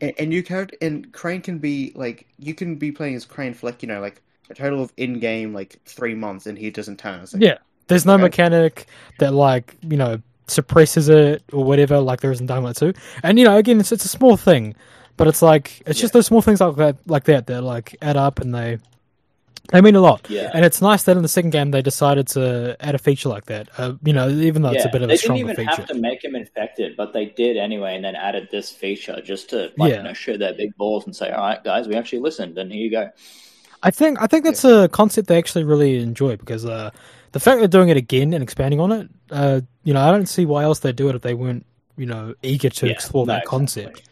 [0.00, 3.54] and, and you character and Crane can be like you can be playing as Crane
[3.54, 6.70] for like you know like a total of in game like three months and he
[6.70, 7.20] doesn't turn.
[7.20, 8.22] Like, Yeah, there's no Okay.
[8.22, 8.86] mechanic
[9.18, 12.92] that like you know suppresses it or whatever, like there is in Dying Light Two.
[13.22, 14.74] And you know, again, it's it's a small thing,
[15.16, 18.16] but it's like it's just those small things like that, like that, that like add
[18.16, 18.78] up and they
[19.72, 20.26] they mean a lot.
[20.30, 20.50] Yeah.
[20.54, 23.46] And it's nice that in the second game they decided to add a feature like
[23.46, 23.68] that.
[23.76, 25.70] Uh, you know, even though it's a bit of they a didn't even feature.
[25.70, 29.50] have to make him infected, but they did anyway, and then added this feature just
[29.50, 29.96] to like Yeah.
[29.98, 32.70] you know show their big balls and say, "All right, guys, we actually listened, and
[32.72, 33.10] here you go."
[33.82, 36.90] I think I think that's a concept they actually really enjoy because uh,
[37.32, 40.26] the fact they're doing it again and expanding on it, uh, you know, I don't
[40.26, 43.26] see why else they'd do it if they weren't, you know, eager to Yeah, explore
[43.26, 43.58] no, that exactly.
[43.58, 44.02] concept.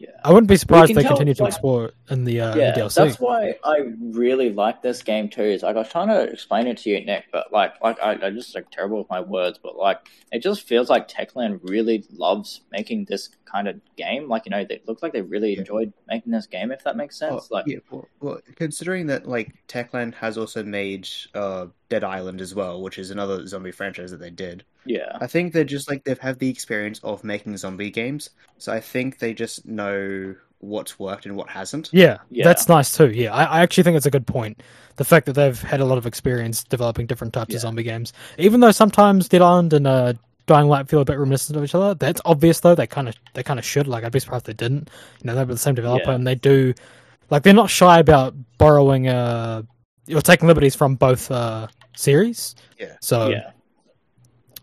[0.00, 0.08] Yeah.
[0.24, 2.72] I wouldn't be surprised if they tell, continue to like- explore in the, uh, yeah,
[2.72, 2.94] the DLC.
[2.94, 5.42] that's why I really like this game too.
[5.42, 8.12] Is like I was trying to explain it to you, Nik, but like, like I,
[8.12, 9.98] I just like terrible with my words, but like
[10.32, 14.26] it just feels like Techland really loves making this kind of game.
[14.26, 15.58] Like you know, they look like they really Yeah.
[15.60, 16.72] enjoyed making this game.
[16.72, 20.62] If that makes sense, Oh, like yeah, well, well, considering that like Techland has also
[20.62, 24.64] made uh, Dead Island as well, which is another zombie franchise that they did.
[24.84, 28.72] Yeah, I think they're just like they've had the experience of making zombie games, so
[28.72, 31.88] I think they just know what's worked and what hasn't.
[31.92, 32.44] yeah, Yeah.
[32.44, 33.10] that's nice too.
[33.10, 34.62] Yeah, I, I actually think it's a good point.
[34.96, 37.56] The fact that they've had a lot of experience developing different types Yeah.
[37.56, 40.12] of zombie games, even though sometimes Dead Island and uh,
[40.46, 41.94] Dying Light feel a bit reminiscent of each other.
[41.94, 42.74] That's obvious though.
[42.74, 43.86] They kind of they kind of should.
[43.86, 44.90] Like I'd be surprised if they didn't.
[45.22, 46.14] You know, they're the same developer Yeah.
[46.16, 46.74] and they do
[47.30, 49.62] like they're not shy about borrowing uh
[50.12, 52.54] or taking liberties from both uh series.
[52.78, 52.96] Yeah.
[53.00, 53.52] So yeah,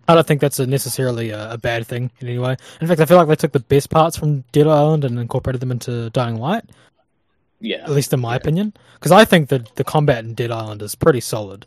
[0.08, 2.56] I don't think that's a necessarily a, a bad thing in any way.
[2.82, 5.60] In fact, I feel like they took the best parts from Dead Island and incorporated
[5.62, 6.63] them into Dying Light,
[7.60, 8.74] yeah, at least in my opinion.
[8.96, 11.65] Because I think that the combat in Dead Island is pretty solid.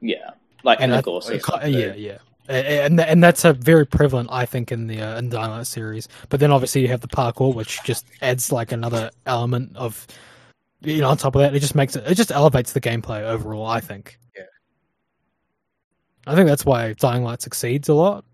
[0.00, 0.30] yeah.
[0.62, 1.70] Like And and, I- the Gorsa Uh, stuff, too.
[1.70, 2.18] yeah, yeah.
[2.48, 6.08] And and that's a very prevalent, I think, in the uh, in Dying Light series.
[6.28, 10.06] But then obviously you have the parkour, which just adds like another element of,
[10.82, 13.22] you know, on top of that, it just makes it, it just elevates the gameplay
[13.22, 13.66] overall.
[13.66, 14.18] I think.
[16.26, 16.32] Yeah.
[16.32, 18.24] I think that's why Dying Light succeeds a lot.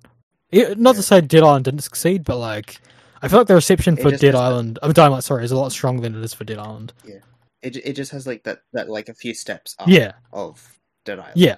[0.50, 2.80] It, not to say Dead Island didn't succeed, but like,
[3.22, 5.44] I feel like the reception for Dead has that- Island, I mean, Dying Light, sorry,
[5.44, 6.92] is a lot stronger than it is for Dead Island.
[7.06, 7.18] Yeah,
[7.62, 11.18] it it just has like that that like a few steps up Yeah, of Dead
[11.20, 11.34] Island.
[11.36, 11.56] Yeah,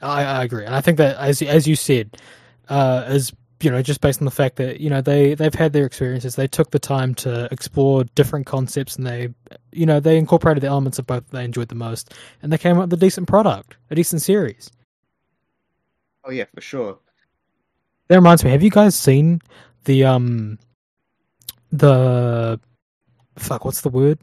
[0.00, 2.16] I, I agree, and I think that as as you said,
[2.68, 5.72] uh, is you know just based on the fact that you know they they've had
[5.72, 9.30] their experiences, they took the time to explore different concepts, and they
[9.72, 12.76] you know they incorporated the elements of both they enjoyed the most, and they came
[12.78, 14.70] up with a decent product, a decent series.
[16.24, 16.98] Oh yeah, for sure.
[18.08, 19.40] That reminds me, have you guys seen
[19.84, 20.58] the um
[21.70, 22.60] the
[23.38, 23.64] fuck.
[23.64, 24.18] What's the word?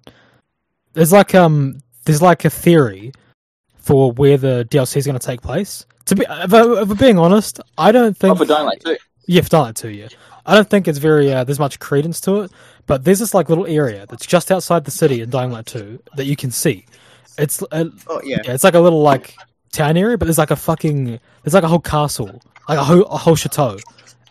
[0.93, 3.12] There's like um, there's like a theory
[3.77, 5.85] for where the DLC is going to take place.
[6.05, 8.38] To be, if, I, if I'm being honest, I don't Oh, think.
[8.38, 8.97] for Dying Light 2.
[9.27, 10.07] Yeah, for Dying Light 2, yeah.
[10.45, 12.51] I don't think it's very uh, there's much credence to it,
[12.88, 15.99] but there's this like little area that's just outside the city in Dying Light 2
[16.15, 16.85] that you can see.
[17.38, 18.38] It's uh, Oh yeah.
[18.43, 19.35] yeah, it's like a little like
[19.71, 23.03] town area, but there's like a fucking there's like a whole castle, like a whole,
[23.03, 23.77] a whole chateau,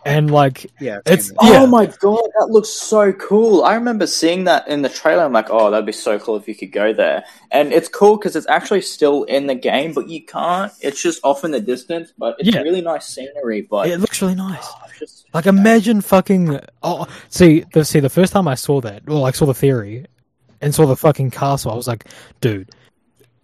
[0.05, 0.99] and like Yeah.
[1.05, 1.37] it's same.
[1.39, 3.63] Oh yeah, Oh my god, that looks so cool.
[3.63, 5.23] I remember seeing that in the trailer.
[5.23, 7.23] I'm like, oh, that'd be so cool if you could go there.
[7.51, 10.71] And it's cool because it's actually still in the game, but you can't.
[10.81, 12.61] It's just off in the distance, but it's Yeah.
[12.61, 13.61] really nice scenery.
[13.61, 14.63] But it looks really nice.
[14.63, 19.03] oh, just Like imagine fucking oh see the see the first time I saw that
[19.07, 20.05] or like saw the theory
[20.61, 22.05] and saw the fucking castle, I was like,
[22.41, 22.69] dude,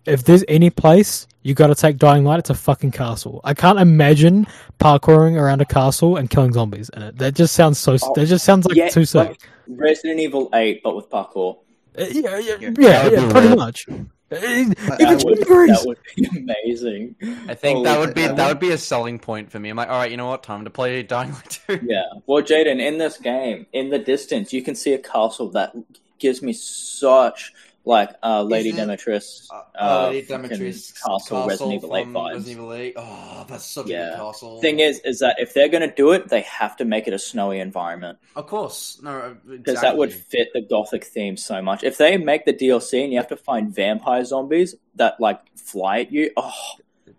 [0.05, 3.41] if there's any place you got to take Dying Light, it's a fucking castle.
[3.43, 4.47] I can't imagine
[4.79, 7.17] parkouring around a castle and killing zombies in it.
[7.17, 7.97] That just sounds so.
[8.01, 9.29] Oh, that just sounds like yeah, too sick.
[9.29, 11.57] like Resident Evil 8, but with parkour.
[11.97, 12.71] Uh, yeah, yeah, Yeah.
[12.77, 13.87] yeah, yeah, pretty much.
[13.89, 13.95] Uh,
[14.29, 17.15] That That would, that would be amazing.
[17.47, 19.69] I think Oh, that would be that that would be a selling point for me.
[19.69, 20.41] I'm like, all right, you know what?
[20.43, 21.79] Time to play Dying Light 2.
[21.87, 22.01] Yeah.
[22.25, 25.75] Well, Jayden, in this game, in the distance, you can see a castle that
[26.17, 27.53] gives me such
[27.85, 32.07] like uh, Lady Is it- Dimitrescu, Uh, uh, Lady fucking Dimitrescu castle, Resident Evil 8
[32.07, 32.33] vibes.
[32.33, 32.93] Resident Evil 8.
[32.97, 34.61] Oh, that's such a good castle.
[34.61, 37.13] Thing is, is that if they're going to do it, they have to make it
[37.13, 41.61] a snowy environment of course, no, uh, because that would fit the gothic theme so
[41.61, 41.83] much.
[41.83, 45.99] If they make the DLC and you have to find vampire zombies that like fly
[46.01, 46.51] at you, oh,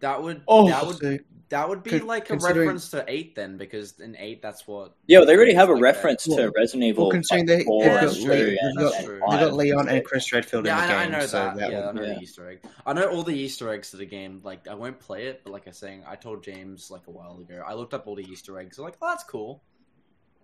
[0.00, 3.34] that would Oh, that would So, that would be Con- like a reference to eight
[3.36, 4.94] then, because in eight that's what.
[5.06, 5.82] yeah, they already have a Like that.
[5.82, 7.04] reference to Well- Resident Evil.
[7.04, 9.20] well, considering like, they- four they've got and Lee- two they've and- got- and they've
[9.20, 9.52] got.
[9.54, 11.56] Leon and Chris Redfield Yeah, in the I, I know so that.
[11.56, 12.14] that yeah, I know yeah.
[12.14, 12.60] the Easter egg.
[12.84, 14.40] I know all the Easter eggs to the game.
[14.42, 17.10] Like, I won't play it, but like I was saying, I told James like a
[17.12, 17.62] while ago.
[17.66, 18.78] I looked up all the Easter eggs.
[18.78, 19.62] I'm like, oh, that's cool.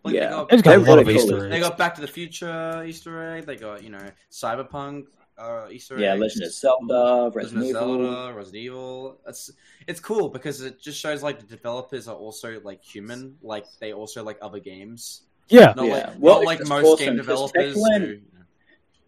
[0.04, 0.26] Like, Yeah.
[0.26, 1.28] they got, It's got a lot of really cool.
[1.34, 3.46] Easter they got Back to the Future Easter egg.
[3.46, 5.06] They got you know Cyberpunk
[5.42, 6.20] uh, Easter yeah, eggs.
[6.20, 7.82] Legend of Zelda, Legend Resident of Evil.
[8.04, 9.18] Zelda, Resident Evil.
[9.26, 9.50] It's
[9.86, 13.36] it's cool because it just shows like the developers are also like human.
[13.42, 15.22] Like they also like other games.
[15.48, 15.92] Yeah, Not Yeah.
[15.92, 17.76] like Well, not like most awesome game 'cause developers.
[17.76, 18.20] Techland- who-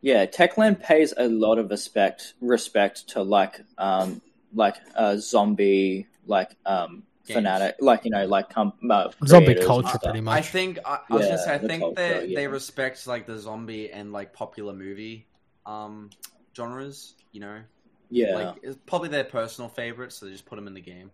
[0.02, 4.20] Yeah, Techland pays a lot of respect respect to like um
[4.54, 7.36] like uh zombie like um Games.
[7.38, 10.02] fanatic like you know like com- uh, zombie culture, stuff.
[10.02, 10.48] pretty I much.
[10.48, 12.36] think I, I was Yeah, gonna say I the think culture, they yeah.
[12.40, 15.26] they respect like the zombie and like popular movie
[15.66, 16.10] um
[16.56, 17.14] genres.
[17.32, 17.60] You know,
[18.10, 21.10] Yeah, like it's probably their personal favorite, so they just put them in the game.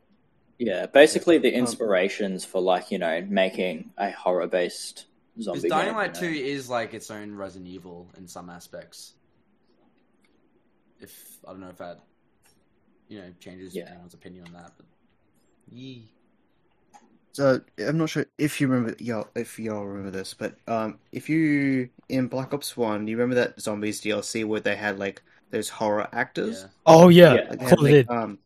[0.58, 0.86] yeah.
[0.86, 5.86] Basically, the Um, inspirations for like you know making a horror based Because zombie Dying
[5.86, 9.14] game, Light Two is like its own Resident Evil in some aspects.
[11.00, 12.00] If I don't know if that
[13.08, 13.88] you know changes Yeah.
[13.90, 14.86] anyone's opinion on that, but
[15.70, 16.12] yee.
[17.32, 21.28] So I'm not sure if you remember y'all if y'all remember this, but um, if
[21.28, 25.68] you in Black Ops One, you remember that zombies DLC where they had like those
[25.68, 26.62] horror actors?
[26.62, 26.68] yeah.
[26.86, 27.40] Oh yeah, Yeah.
[27.50, 28.38] Like, they had, Call of like, um,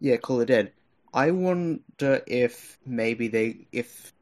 [0.00, 0.72] yeah, Call of Dead.
[1.14, 4.12] I wonder if maybe they if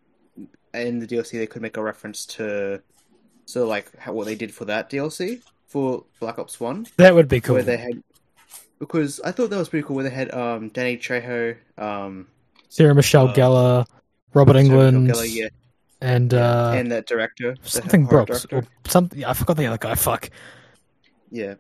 [0.73, 2.81] in the DLC they could make a reference to
[3.45, 7.29] so like how, what they did for that DLC for Black Ops One, that would
[7.29, 7.55] be cool.
[7.57, 8.03] where they had
[8.79, 12.29] because I thought that was pretty cool where they had um Danny Trejo, um
[12.71, 13.87] Sarah Michelle uh, Gellar,
[14.33, 15.49] Robert Sarah Englund, Gellar, yeah,
[16.01, 18.69] and uh, and that director, the something Brooks director.
[18.87, 19.25] or something.
[19.25, 19.97] I forgot the other guy.
[19.97, 20.31] Fuck.
[21.31, 21.55] Yeah.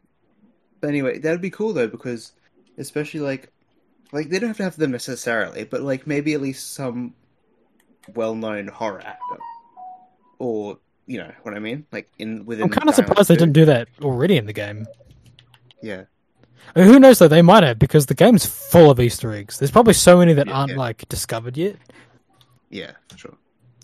[0.80, 2.32] But anyway, that'd be cool though because
[2.78, 3.52] especially like
[4.12, 7.14] like they don't have to have them necessarily, but like maybe at least some
[8.14, 9.38] well-known horror actor,
[10.38, 12.64] or you know what I mean, like in within.
[12.64, 14.86] I'm kind of surprised they didn't do that already in the game.
[15.82, 16.04] Yeah,
[16.74, 17.28] I mean, who knows though?
[17.28, 19.58] They might have because the game's full of Easter eggs.
[19.58, 20.78] There's probably so many that Yeah, aren't yeah.
[20.78, 21.76] like discovered yet.
[22.70, 23.34] yeah, for sure.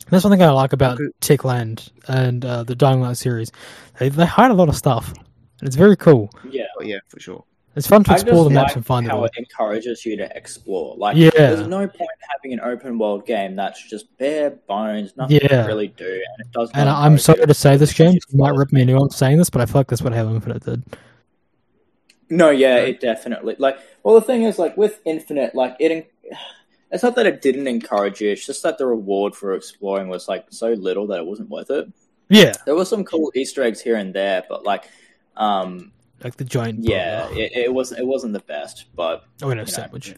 [0.09, 1.11] That's one thing I like about Okay.
[1.21, 3.51] Techland and uh, the Dying Light series.
[3.99, 5.13] They they hide a lot of stuff,
[5.59, 6.31] and it's very cool.
[6.49, 7.45] Yeah, Oh, yeah, for sure.
[7.75, 10.35] It's fun to explore the maps like and find it how it encourages you to
[10.35, 10.97] explore.
[10.97, 11.29] Like, Yeah.
[11.37, 15.63] there's no point having an open world game that's just bare bones, nothing Yeah.
[15.63, 16.71] to really do, and it does.
[16.73, 17.93] And not I- I'm sorry to say this.
[17.93, 18.25] James.
[18.31, 20.15] You might rip me a new one saying this, but I feel like that's what
[20.15, 20.85] Halo Infinite did.
[22.29, 23.79] No, yeah, it definitely like.
[24.03, 26.13] Well, the thing is, like with Infinite, like it.
[26.93, 30.29] It's not that it didn't encourage you; it's just that the reward for exploring was
[30.29, 31.93] like so little that it wasn't worth it.
[32.29, 34.91] Yeah, There were some cool Easter eggs here and there, but like,
[35.37, 35.93] um,
[36.25, 36.83] like the giant.
[36.83, 38.87] yeah, it, it wasn't it wasn't the best.
[38.97, 40.15] But oh, no, know, sandwich.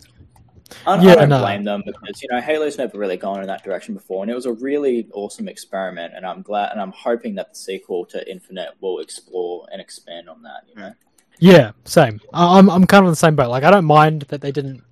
[0.86, 1.40] I, Yeah, I don't no.
[1.40, 4.34] blame them because you know Halo's never really gone in that direction before, and it
[4.34, 6.14] was a really awesome experiment.
[6.14, 10.28] And I'm glad, and I'm hoping that the sequel to Infinite will explore and expand
[10.28, 10.62] on that.
[10.68, 10.92] You know,
[11.38, 12.20] Yeah, same.
[12.32, 13.50] I- I'm I'm kind of in the same boat.
[13.50, 14.82] Like I don't mind that they didn't,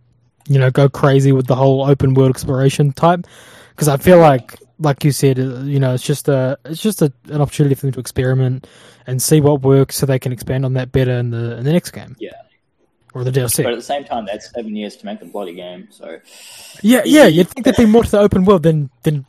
[0.48, 3.26] you know, go crazy with the whole open world exploration type,
[3.70, 7.02] because I feel like like you said, uh, you know, it's just a it's just
[7.02, 8.66] a, an opportunity for them to experiment
[9.06, 11.72] and see what works, so they can expand on that better in the in the
[11.72, 12.14] next game.
[12.18, 12.30] Yeah.
[13.14, 13.64] or the DLC.
[13.64, 15.88] But at the same time, that's seven years to make the bloody game.
[15.90, 16.20] So
[16.82, 19.24] yeah, yeah, you'd think there'd be more to the open world than than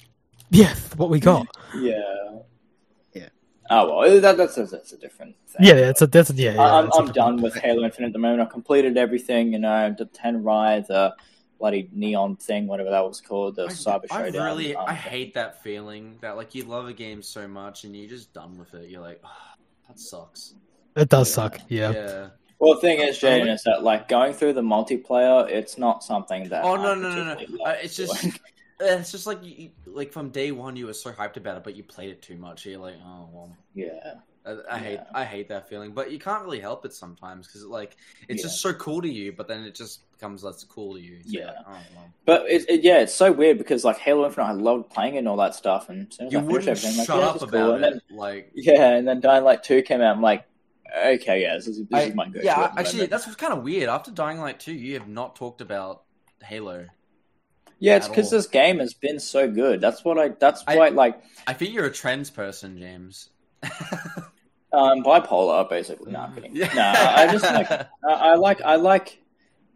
[0.52, 1.48] yeah, what we got.
[1.80, 2.04] Yeah.
[3.70, 5.66] Oh well, that, that's that's a different thing.
[5.66, 6.54] Yeah, that's a that's a, yeah.
[6.54, 8.42] yeah I- I'm, that's a I'm different- done with Halo Infinite at the moment.
[8.42, 9.54] I completed everything.
[9.54, 11.16] You know, the Tenrai, the
[11.60, 14.46] bloody neon thing, whatever that was called, the I, Cyber I Showdown.
[14.46, 17.96] really, um, I hate that feeling that like you love a game so much and
[17.96, 18.90] you're just done with it.
[18.90, 19.30] You're like, oh,
[19.88, 20.54] that sucks.
[20.96, 21.60] It does suck.
[21.68, 21.92] Yeah.
[21.92, 22.28] Yeah.
[22.60, 25.78] Well, the thing is, I Jayden, like- is that like going through the multiplayer, it's
[25.78, 26.64] not something that.
[26.64, 27.34] Oh I no no no no!
[27.36, 28.34] particularly Uh, it's just, doing.
[28.80, 31.76] it's just like you, like from day one you were so hyped about it, but
[31.76, 32.66] you played it too much.
[32.66, 33.56] You're like, oh well.
[33.74, 35.04] yeah, I, I hate Yeah.
[35.14, 38.62] I hate that feeling, but you can't really help it sometimes because like it's just
[38.62, 41.18] so cool to you, but then it just becomes less cool to you.
[41.24, 41.46] So Yeah.
[41.48, 42.14] like, oh, well.
[42.26, 45.20] but it, it, yeah, it's so weird because like Halo Infinite, I loved playing it
[45.20, 47.52] and all that stuff, and as soon as You wouldn't shut like, yeah, up about
[47.52, 47.72] cool.
[47.72, 47.76] it.
[47.76, 50.16] And then like yeah, and then Dying Light Two came out.
[50.16, 50.46] I'm like,
[51.06, 52.40] okay, yeah, this is this I- is my go.
[52.44, 53.90] yeah, actually, that's kind of weird.
[53.90, 56.04] After Dying Light 2, you have not talked about
[56.44, 56.86] Halo.
[57.80, 59.82] Yeah, it's because this game has been so good.
[59.82, 60.30] That's what I.
[60.30, 63.30] That's I- why like I think you're a trends person, James.
[64.74, 66.12] um bipolar basically.
[66.12, 66.56] No, I'm kidding.
[66.56, 66.74] Yeah.
[66.74, 69.22] No, I just like I, I like I like.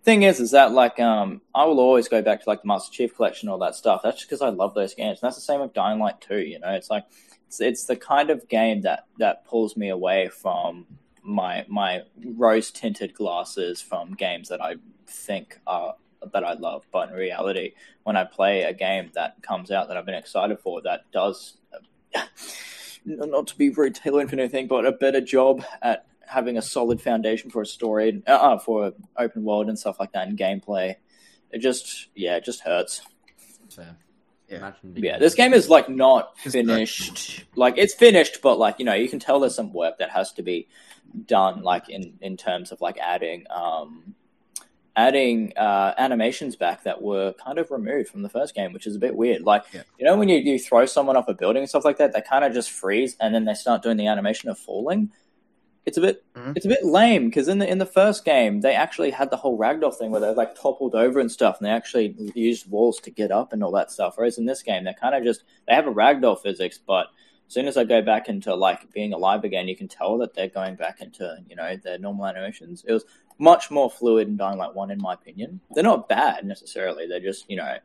[0.04, 2.92] Thing is, is that like um I will always go back to like the Master
[2.92, 4.02] Chief Collection, all that stuff.
[4.04, 5.20] That's just because I love those games.
[5.22, 7.06] And that's the same with Dying Light 2, You know, it's like
[7.48, 10.88] it's it's the kind of game that that pulls me away from
[11.22, 12.02] my my
[12.36, 15.96] rose tinted glasses from games that I think are
[16.34, 16.86] that I love.
[16.92, 20.60] But in reality, when I play a game that comes out that I've been excited
[20.60, 21.58] for, that does
[23.06, 26.62] not to be rude to Halo Infinite thing, but a better job at having a
[26.62, 30.38] solid foundation for a story, uh, uh, for open world and stuff like that, and
[30.38, 30.96] gameplay.
[31.52, 33.02] It just, yeah, it just hurts.
[33.70, 33.98] Fair.
[34.48, 34.72] Yeah.
[34.84, 37.46] Yeah, this game is like not finished.
[37.56, 40.34] Like it's finished, but like you know, you can tell there's some work that has
[40.34, 40.68] to be
[41.26, 44.14] done, like in in terms of like adding um
[44.96, 48.96] adding uh animations back that were kind of removed from the first game, which is
[48.96, 49.42] a bit weird.
[49.44, 49.84] Like Yeah.
[49.98, 52.22] you know when you you throw someone off a building and stuff like that, they
[52.22, 55.12] kind of just freeze and then they start doing the animation of falling.
[55.86, 56.56] It's a bit Mhm.
[56.58, 59.38] it's a bit lame because in the in the first game they actually had the
[59.38, 63.00] whole ragdoll thing where they like toppled over and stuff, and they actually used walls
[63.00, 64.14] to get up and all that stuff.
[64.18, 67.08] Whereas in this game, they kind of just they have a ragdoll physics, but
[67.48, 70.34] as soon as I go back into like being alive again, you can tell that
[70.36, 72.84] they're going back into you know their normal animations.
[72.88, 73.06] It was
[73.42, 75.60] much more fluid in Dying Light One, in my opinion.
[75.72, 77.08] They're not bad necessarily.
[77.08, 77.76] They're just you know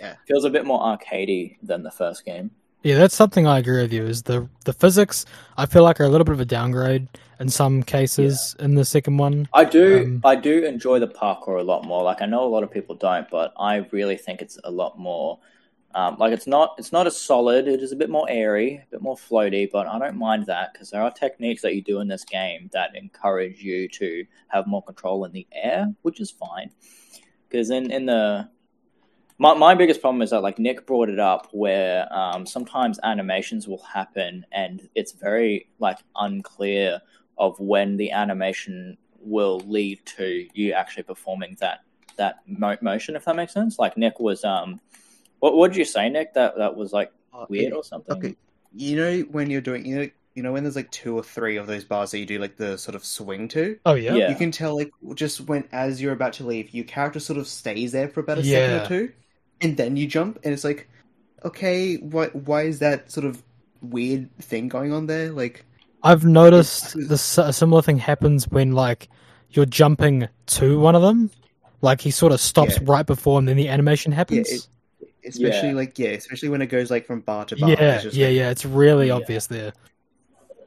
[0.00, 0.14] Yeah.
[0.26, 2.52] feels a bit more arcadey than the first game.
[2.84, 4.04] Yeah, that's something I agree with you.
[4.04, 5.24] Is the the physics
[5.56, 7.06] I feel like are a little bit of a downgrade
[7.38, 9.48] in some cases in the second one.
[9.52, 12.02] I do Um, I do enjoy the parkour a lot more.
[12.02, 14.98] Like I know a lot of people don't, but I really think it's a lot
[14.98, 15.38] more
[15.94, 17.68] um, like it's not it's not as solid.
[17.68, 20.72] It is a bit more airy, a bit more floaty, but I don't mind that
[20.72, 24.66] because there are techniques that you do in this game that encourage you to have
[24.66, 26.70] more control in the air, which is fine.
[27.48, 28.48] Because in in the
[29.38, 33.66] my, my biggest problem is that like Nik brought it up where um, sometimes animations
[33.66, 37.00] will happen and it's very like unclear
[37.38, 41.80] of when the animation will lead to you actually performing that
[42.16, 42.40] that
[42.82, 44.80] motion if that makes sense like Nik was um
[45.42, 48.16] what what did you say Nik that that was like Uh, weird it- or something
[48.16, 48.36] Okay,
[48.74, 51.56] you know when you're doing you know you know when there's like two or three
[51.56, 53.78] of those bars that you do like the sort of swing to.
[53.84, 54.30] Oh yeah, Yeah.
[54.30, 57.46] You can tell like just when as you're about to leave, your character sort of
[57.46, 58.56] stays there for about a Yeah.
[58.58, 59.12] second or two,
[59.60, 60.88] and then you jump, and it's like,
[61.44, 63.42] okay, why why is that sort of
[63.82, 65.30] weird thing going on there?
[65.32, 65.66] Like,
[66.02, 69.08] I've noticed this a similar thing happens when like
[69.50, 71.30] you're jumping to one of them.
[71.82, 72.84] Like he sort of stops Yeah.
[72.86, 74.68] right before, and then the animation happens.
[75.22, 75.74] It- especially Yeah.
[75.74, 77.70] like yeah, especially when it goes like from bar to bar.
[77.70, 78.50] Yeah, it's just yeah, like- yeah.
[78.50, 79.14] It's really Yeah.
[79.14, 79.72] obvious there.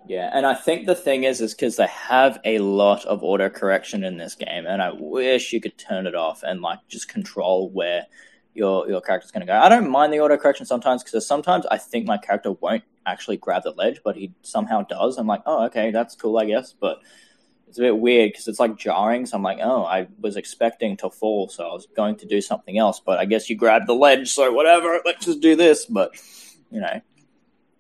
[0.08, 3.50] yeah and i think the thing is is because they have a lot of auto
[3.50, 7.08] correction in this game and i wish you could turn it off and like just
[7.08, 8.06] control where
[8.54, 11.66] your your character's going to go i don't mind the auto correction sometimes because sometimes
[11.72, 15.42] i think my character won't actually grab the ledge but he somehow does i'm like
[15.48, 17.00] oh okay that's cool i guess but
[17.68, 19.26] it's a bit weird because it's like jarring.
[19.26, 22.42] So I'm like, oh, I was expecting to fall, so I was going to do
[22.42, 25.00] something else, but I guess you grabbed the ledge, so whatever.
[25.06, 25.86] Let's just do this.
[25.86, 26.16] But
[26.72, 27.02] you know,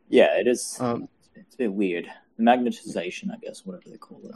[0.10, 0.78] yeah, it is.
[0.80, 2.10] Um, it's a bit weird.
[2.40, 4.36] Magnetization, I guess, whatever they call it.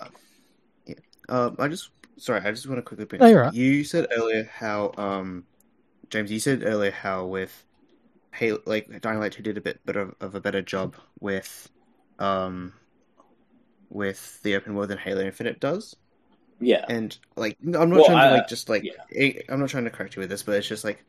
[0.85, 0.95] Yeah.
[1.27, 3.19] Um, I just sorry, I just want to quickly bring.
[3.19, 3.53] No, you're right.
[3.53, 5.45] You said earlier how um,
[6.09, 7.65] James, you said earlier how with
[8.33, 11.69] Halo, like Dying Light Two did a bit better of a better job with
[12.19, 12.73] um,
[13.89, 15.95] with the open world than Halo Infinite does.
[16.61, 18.91] Yeah, And like, I'm not Well, trying to like just like yeah.
[19.17, 21.03] i I'm not trying to correct you with this, but it's just like,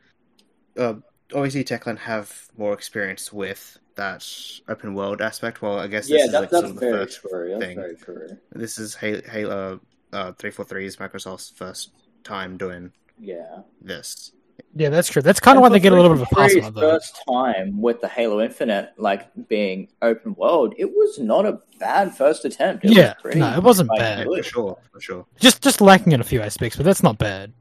[0.79, 0.95] uh,
[1.35, 4.25] obviously Techland have more experience with that
[4.69, 5.61] open world aspect.
[5.61, 7.49] Well, I guess this Yeah, is that, like that's sort of the very first true.
[7.51, 7.77] That's thing.
[7.77, 8.39] very true.
[8.53, 9.81] This is Halo, Halo
[10.13, 11.91] uh, 343's Microsoft's first
[12.25, 13.63] time doing Yeah.
[13.83, 14.33] this.
[14.75, 15.23] Yeah, that's true.
[15.23, 16.81] That's kind of why they get a little bit of a pass on though.
[16.81, 22.17] First time with the Halo Infinite, like being open world, it was not a bad
[22.17, 22.85] first attempt.
[22.85, 24.27] It Yeah, was no, it wasn't like, bad.
[24.27, 25.27] For sure, for sure.
[25.39, 27.53] Just just lacking in a few aspects, but that's not bad.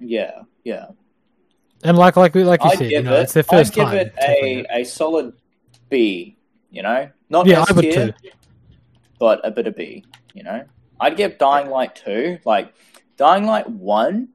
[0.00, 0.86] Yeah, yeah.
[1.84, 3.22] And like like like you I'd said, you know, it.
[3.22, 3.96] it's their 1st I'd give time.
[3.96, 5.32] it a, a solid
[5.88, 6.36] B.
[6.70, 8.28] You know, not Yeah, S I would tier, too.
[9.18, 10.04] but a bit of B.
[10.34, 10.64] You know,
[11.00, 12.38] I'd give Dying Light two.
[12.44, 12.74] Like
[13.16, 14.28] Dying Light one,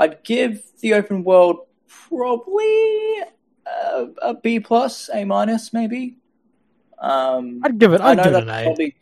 [0.00, 3.18] I'd give the open world probably
[3.66, 6.16] a, a B plus, A minus, maybe.
[6.98, 8.00] Um, I'd give it.
[8.00, 8.64] I I'd know give it that's an A.
[8.64, 8.96] probably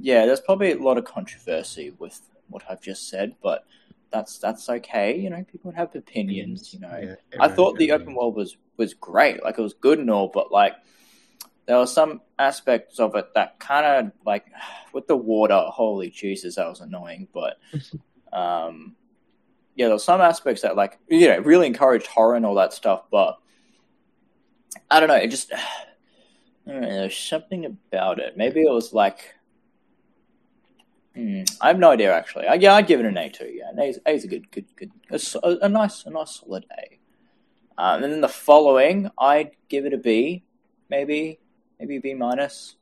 [0.00, 0.26] yeah.
[0.26, 3.64] There's probably a lot of controversy with what I've just said, but
[4.10, 5.16] that's that's okay.
[5.16, 6.74] You know, people have opinions.
[6.74, 9.44] You know, Yeah, I thought the open world was was great.
[9.44, 10.74] Like it was good and all, but like
[11.66, 14.46] there were some aspects of it that kind of like
[14.92, 15.62] with the water.
[15.68, 17.28] Holy Jesus, that was annoying.
[17.32, 17.58] But
[18.32, 18.96] um,
[19.76, 22.72] yeah, there were some aspects that like you know really encouraged horror and all that
[22.72, 23.04] stuff.
[23.10, 23.38] But
[24.90, 25.14] I don't know.
[25.14, 25.52] It just
[26.66, 28.36] there's something about it.
[28.36, 29.34] Maybe it was like.
[31.14, 32.46] Hmm, I have no idea actually.
[32.46, 33.46] Uh, yeah, I'd give it an A too.
[33.50, 35.18] Yeah, an A's, A's a good, good, good, a,
[35.62, 36.98] a- nice, a nice solid A.
[37.78, 40.44] Um, and then the following, I'd give it a B,
[40.90, 41.38] maybe,
[41.80, 42.76] maybe B minus,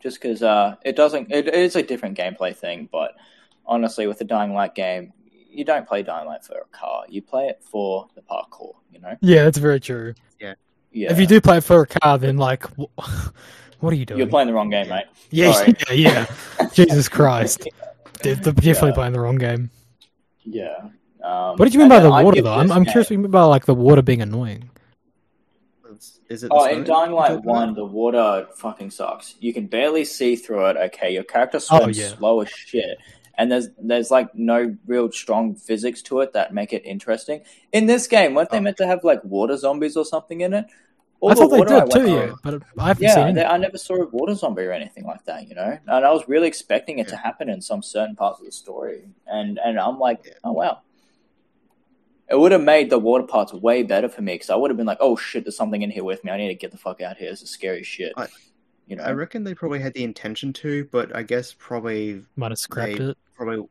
[0.00, 1.30] just because uh, it doesn't.
[1.30, 3.12] It, it is a different gameplay thing, but
[3.66, 5.12] honestly, with the Dying Light game,
[5.54, 7.04] you don't play Dying Light for a car.
[7.08, 8.74] You play it for the parkour.
[8.92, 9.16] You know.
[9.20, 10.14] Yeah, that's very true.
[10.40, 10.54] Yeah.
[10.92, 11.12] Yeah.
[11.12, 14.18] If you do play it for a car, then like, what are you doing?
[14.18, 15.04] you're playing the wrong game, mate.
[15.30, 15.74] yeah, sorry.
[15.92, 16.26] yeah,
[16.60, 16.68] yeah.
[16.72, 17.66] Jesus Christ,
[18.22, 18.94] they're, they're definitely Yeah.
[18.94, 19.70] playing the wrong game.
[20.44, 20.76] Yeah.
[21.22, 22.52] Um, What did you mean by the I'd water though?
[22.54, 24.70] I'm, I'm curious what you mean by like the water being annoying.
[26.28, 26.48] Is it?
[26.52, 27.54] Oh, in stone Dying Light talking about?
[27.54, 29.34] One, the water fucking sucks.
[29.40, 30.76] You can barely see through it.
[30.76, 32.08] Okay, your character Oh, swims yeah.
[32.08, 32.98] slow as shit,
[33.38, 37.42] and there's there's like no real strong physics to it that make it interesting.
[37.72, 38.62] In this game, weren't they Oh.
[38.62, 40.66] meant to have like water zombies or something in it?
[41.20, 42.36] All I the thought they did too, yeah, oh.
[42.42, 43.34] but I haven't seen Yeah, it.
[43.34, 45.78] they, I never saw a water zombie or anything like that, you know.
[45.86, 49.08] And I was really expecting it to happen in some certain parts of the story,
[49.26, 50.32] and and I'm like, Yeah.
[50.44, 50.80] oh wow.
[52.30, 54.78] It would have made the water parts way better for me because I would have
[54.78, 56.30] been like, "Oh shit, there's something in here with me.
[56.30, 57.30] I need to get the fuck out here.
[57.30, 58.28] This is scary shit." I-
[58.86, 62.50] you know, I reckon they probably had the intention to, but I guess probably, Might
[62.50, 63.18] have scrapped They- it.
[63.34, 63.66] Probably,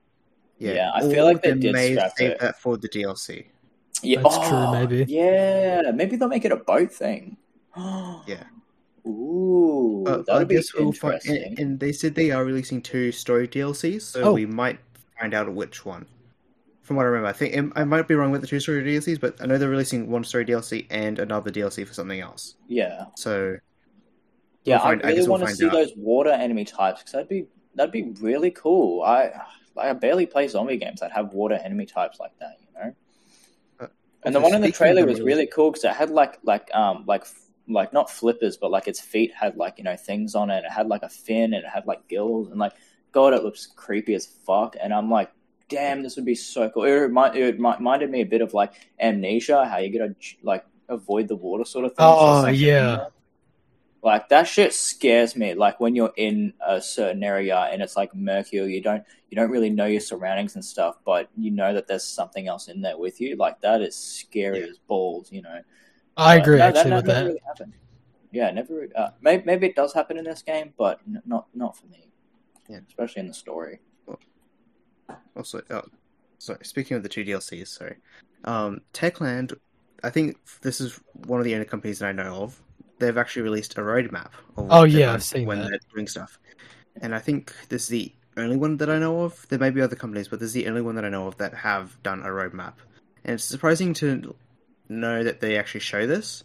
[0.60, 0.74] yeah.
[0.74, 2.40] Yeah, I feel like they they did may scrap save it.
[2.40, 3.46] that for the DLC.
[4.02, 5.06] yeah, That's oh, true, oh, maybe.
[5.12, 7.38] Yeah, maybe they'll make it a boat thing.
[8.28, 8.44] Yeah.
[9.06, 11.16] Ooh, But that'd be guess we'll find.
[11.16, 11.44] interesting.
[11.44, 14.34] And, and they said they are releasing two story DLCs, so Oh.
[14.34, 14.80] we might
[15.20, 16.06] find out which one.
[16.84, 19.20] From what I remember, I think I might be wrong with the two story DLCs,
[19.20, 22.56] but I know they're releasing one story DLC and another DLC for something else.
[22.68, 23.58] yeah, So
[24.66, 25.72] yeah, We'll find- I I really guess we'll want to see out.
[25.74, 27.46] those water enemy types because that'd be
[27.76, 29.02] that'd be really cool.
[29.04, 29.32] I
[29.76, 32.96] like, I barely play zombie games that have water enemy types like that, you know.
[33.80, 33.88] Uh,
[34.24, 37.04] And the one in the trailer was really cool because it had like like um
[37.08, 37.26] like
[37.68, 40.64] like not flippers, but like its feet had like you know things on it.
[40.66, 42.74] It had like a fin and it had like gills and like
[43.12, 44.76] God, it looks creepy as fuck.
[44.82, 45.32] And I'm like,
[45.70, 46.84] damn, this would be so cool.
[46.84, 51.28] It, remind, it reminded me a bit of like Amnesia, how you gotta like avoid
[51.28, 52.06] the water sort of thing.
[52.08, 52.98] Oh, yeah.
[52.98, 53.12] like.
[54.04, 55.54] Like that shit scares me.
[55.54, 59.36] Like when you're in a certain area and it's like murky, or you don't you
[59.38, 62.82] don't really know your surroundings and stuff, but you know that there's something else in
[62.82, 63.38] there with you.
[63.38, 64.66] Like that is scary Yeah.
[64.68, 65.62] as balls, you know.
[66.18, 67.26] I But agree no, actually that, with that.
[67.26, 67.74] Really.
[68.34, 68.88] Yeah, never.
[68.96, 72.10] Uh, maybe, maybe it does happen in this game, but n- not not for me.
[72.70, 72.80] Yeah.
[72.88, 73.80] especially in the story.
[75.36, 75.82] Also, oh,
[76.38, 76.60] sorry.
[76.64, 77.98] Speaking of the two DLCs, sorry.
[78.46, 79.58] Um, Techland,
[80.04, 82.62] I think this is one of the only companies that I know of.
[83.00, 84.30] They've actually released a roadmap.
[84.58, 85.70] Oh, yeah, I've seen when that.
[85.70, 86.40] they're doing stuff,
[87.02, 89.46] and I think this is the only one that I know of.
[89.50, 91.38] There may be other companies, but this is the only one that I know of
[91.38, 92.74] that have done a roadmap.
[93.26, 94.36] And it's surprising to
[94.90, 96.44] know that they actually show this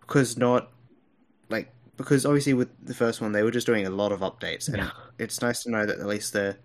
[0.00, 0.70] because not
[1.48, 4.68] like because obviously with the first one they were just doing a lot of updates,
[4.68, 4.90] and Yeah.
[5.18, 6.56] it's nice to know that at least they're.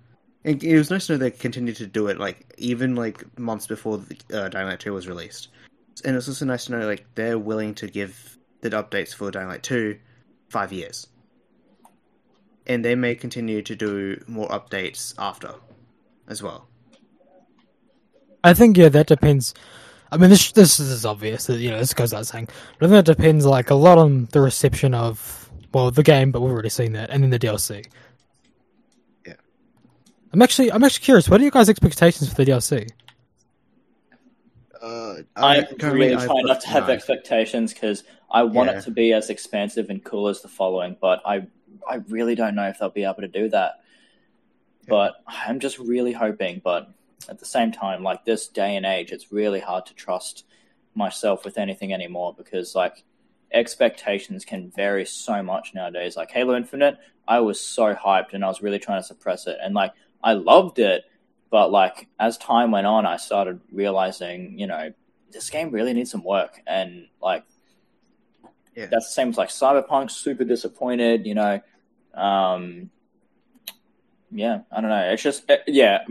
[0.44, 3.68] It, it was nice to know they continued to do it like even like months
[3.68, 5.50] before the, uh, Dying Light Two was released,
[6.06, 9.48] and it's also nice to know like they're willing to give the updates for Dying
[9.48, 10.00] Light Two
[10.50, 11.08] five years,
[12.66, 15.56] and they may continue to do more updates after,
[16.28, 16.68] as well.
[18.44, 19.54] I think yeah, that depends.
[20.12, 21.48] I mean, this this is obvious.
[21.48, 22.48] that, You know, this goes without saying.
[22.80, 26.32] But I think that depends like a lot on the reception of well the game,
[26.32, 27.86] but we've already seen that, and then the DLC.
[29.26, 29.34] Yeah.
[30.32, 31.30] I'm actually I'm actually curious.
[31.30, 32.90] What are your guys' expectations for the DLC?
[34.88, 36.92] Uh, I currently really I try not to have nine.
[36.96, 38.78] expectations because I want Yeah.
[38.80, 41.48] it to be as expansive and cool as the following, but I
[41.88, 43.76] I really don't know if they'll be able to do that.
[44.88, 46.62] But I'm just really hoping.
[46.64, 46.90] But
[47.30, 50.46] at the same time, like this day and age, it's really hard to trust
[50.96, 53.04] myself with anything anymore because like
[53.52, 56.16] expectations can vary so much nowadays.
[56.16, 59.58] Like Halo Infinite, I was so hyped and I was really trying to suppress it,
[59.62, 61.04] and like I loved it,
[61.50, 64.94] but like as time went on, I started realizing, you know,
[65.32, 67.44] this game really needs some work, and like
[68.76, 68.86] Yeah.
[68.88, 70.12] that's the same as like Cyberpunk.
[70.12, 71.62] Super disappointed, you know.
[72.14, 72.90] Um,
[74.32, 75.10] yeah, I don't know.
[75.12, 76.04] It's just uh, yeah.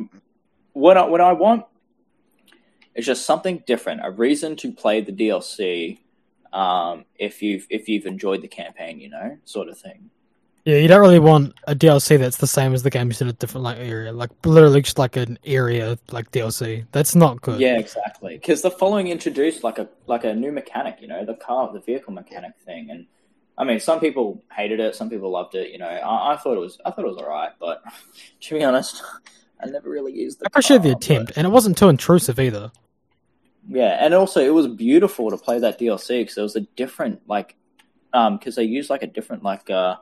[0.73, 1.65] What I, what I want
[2.95, 5.99] is just something different, a reason to play the DLC.
[6.53, 10.11] Um, if you've if you've enjoyed the campaign, you know, sort of thing.
[10.67, 13.29] Yeah, you don't really want a DLC that's the same as the game, just in
[13.29, 16.85] a different like area, like literally just like an area like DLC.
[16.91, 17.61] That's not good.
[17.61, 18.35] Yeah, exactly.
[18.35, 21.79] Because the following introduced like a like a new mechanic, you know, the car, the
[21.79, 23.07] vehicle mechanic thing, and
[23.57, 25.71] I mean, some people hated it, some people loved it.
[25.71, 27.85] You know, I, I thought it was I thought it was alright, but
[28.41, 29.05] to be honest,
[29.63, 30.47] I never really used the.
[30.47, 32.73] I appreciate the car, but- attempt, and it wasn't too intrusive either.
[33.69, 37.21] Yeah, and also it was beautiful to play that DLC because it was a different
[37.29, 37.55] like,
[38.13, 39.95] um, because they used like a different like uh,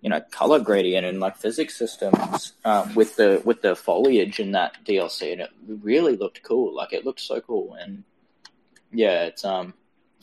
[0.00, 4.52] you know, color gradient and like physics systems um, with the with the foliage in
[4.52, 6.74] that DLC, and it really looked cool.
[6.74, 8.04] Like it looked so cool, and
[8.92, 9.74] yeah, it's um,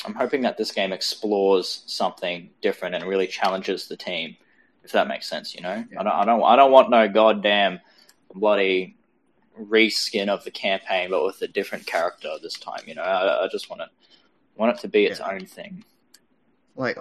[0.05, 4.37] I'm hoping that this game explores something different and really challenges the team,
[4.83, 5.53] if that makes sense.
[5.55, 7.79] You know, I don't, I don't, I don't want no goddamn
[8.33, 8.95] bloody
[9.59, 12.81] reskin of the campaign, but with a different character this time.
[12.85, 13.89] You know, I, I just want it
[14.55, 15.31] want it to be its Yeah.
[15.31, 15.83] own thing.
[16.75, 16.97] like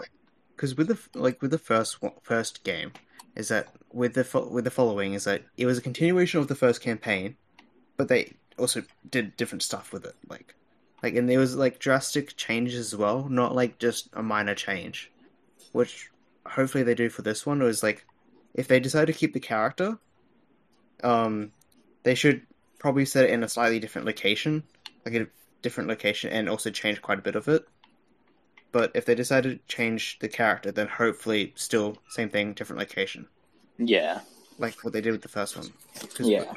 [0.55, 2.93] because with the like with the first first game
[3.37, 6.49] is that with the fo- with the following is that it was a continuation of
[6.49, 7.37] the first campaign
[7.97, 10.55] but they also did different stuff with it like
[11.03, 15.11] like and there was like drastic changes as well not like just a minor change
[15.73, 16.11] which
[16.47, 18.07] hopefully they do for this one was like
[18.55, 19.99] if they decide to keep the character
[21.03, 21.51] um
[22.05, 22.43] they should
[22.79, 24.63] probably set it in a slightly different location
[25.05, 25.27] like a
[25.63, 27.67] different location and also change quite a bit of it
[28.75, 33.29] but if they decide to change the character, then hopefully still same thing, different location,
[33.79, 34.19] Yeah,
[34.59, 35.73] like what they did with the first one.
[36.19, 36.53] yeah.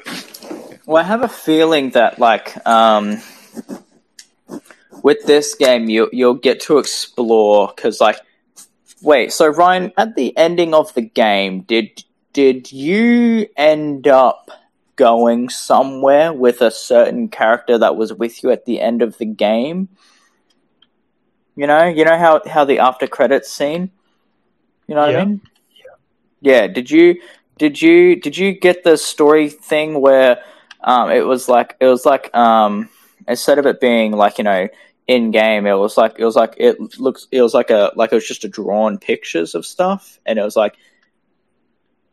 [0.84, 3.18] Well, I have a feeling that like um,
[5.04, 8.18] with this game, you you'll get to explore because like,
[9.00, 9.32] wait.
[9.32, 12.02] So Ryan, at the ending of the game, did
[12.32, 14.50] did you end up
[14.96, 19.24] going somewhere with a certain character that was with you at the end of the
[19.26, 19.88] game?
[21.58, 23.90] You know, you know how how the after credits scene.
[24.86, 25.22] You know what Yeah.
[25.22, 25.40] I mean?
[25.74, 25.94] Yeah.
[26.52, 26.66] Yeah.
[26.68, 27.20] Did you
[27.58, 30.40] did you did you get the story thing where
[30.84, 32.88] um, it was like it was like um,
[33.26, 34.68] instead of it being like you know
[35.08, 38.12] in game, it was like it was like it looks it was like a like
[38.12, 40.76] it was just a drawn pictures of stuff, and it was like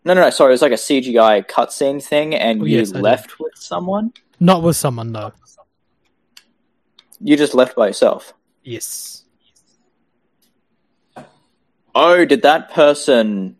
[0.06, 2.91] no no no sorry, it was like a CGI cutscene thing, and Oh, you yes,
[2.93, 4.12] left with someone.
[4.39, 5.34] Not with someone though.
[7.20, 8.34] You just left by yourself.
[8.64, 9.22] Yes.
[11.96, 13.56] Oh, did that person,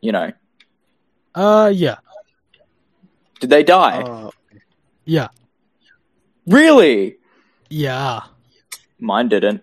[0.00, 0.30] you know,
[1.34, 1.96] Uh, yeah,
[3.40, 4.02] did they die?
[4.06, 4.30] Oh,
[5.04, 5.28] yeah,
[6.46, 7.16] really?
[7.68, 8.20] yeah.
[9.00, 9.62] Mine didn't.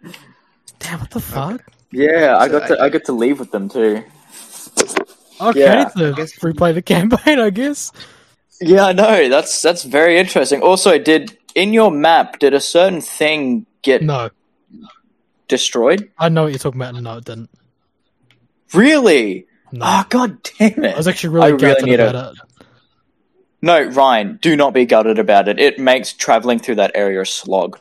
[0.79, 1.61] Damn, what the fuck?
[1.91, 4.03] Yeah, I got to I- I got to leave with them too.
[5.39, 7.91] Okay, Yeah, to I guess- replay the campaign, I guess.
[8.59, 9.29] Yeah, I know.
[9.29, 10.61] That's that's very interesting.
[10.61, 14.29] Also, did in your map did a certain thing get No,
[15.47, 16.11] destroyed?
[16.19, 16.95] I know what you're talking about.
[16.95, 17.49] and No, it didn't.
[18.73, 19.47] Really?
[19.71, 20.93] No, Oh god damn it!
[20.93, 22.39] I was actually really I really gutted a- about it.
[23.61, 25.59] No, Ryan, do not be gutted about it.
[25.59, 27.77] It makes traveling through that area a slog.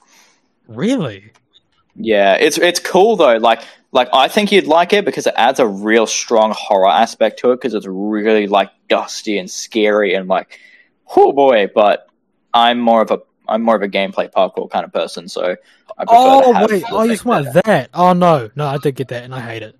[0.66, 1.32] Really?
[1.94, 3.36] Yeah, it's it's cool though.
[3.36, 3.62] Like
[3.92, 7.52] like I think you'd like it because it adds a real strong horror aspect to
[7.52, 10.58] it because it's really like dusty and scary and like
[11.16, 11.68] oh boy.
[11.74, 12.08] But
[12.52, 15.42] I'm more of a I'm more of a gameplay parkour kind of person, so
[15.96, 17.90] I prefer Oh to have wait, oh you thing just want that?
[17.94, 19.76] Oh no, no, I did get that, and I hate it.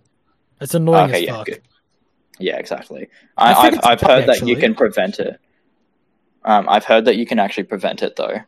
[0.61, 1.47] It's annoying Okay, as yeah, fuck.
[1.47, 1.63] good.
[2.39, 3.09] Yeah, exactly.
[3.37, 5.41] I, I I've, heard that you can prevent it.
[6.45, 8.39] Um, I've heard that you can actually prevent it though.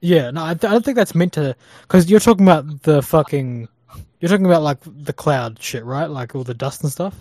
[0.00, 1.56] Yeah, no, I, th- I don't think that's meant to.
[1.82, 3.68] Because you're talking about the fucking.
[4.20, 6.08] You're talking about like the cloud shit, right?
[6.08, 7.14] Like all the dust and stuff.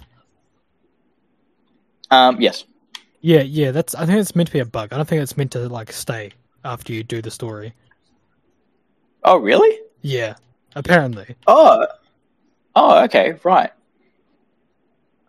[2.12, 2.64] Um, yes.
[3.22, 3.72] Yeah, yeah.
[3.72, 3.96] That's.
[3.96, 4.94] I think it's meant to be a bug.
[4.94, 6.32] I don't think it's meant to like stay
[6.64, 7.74] after you do the story.
[9.24, 9.80] Oh, really?
[10.02, 10.36] Yeah,
[10.76, 11.36] apparently.
[11.48, 11.88] Oh.
[12.76, 13.72] Oh, okay, right.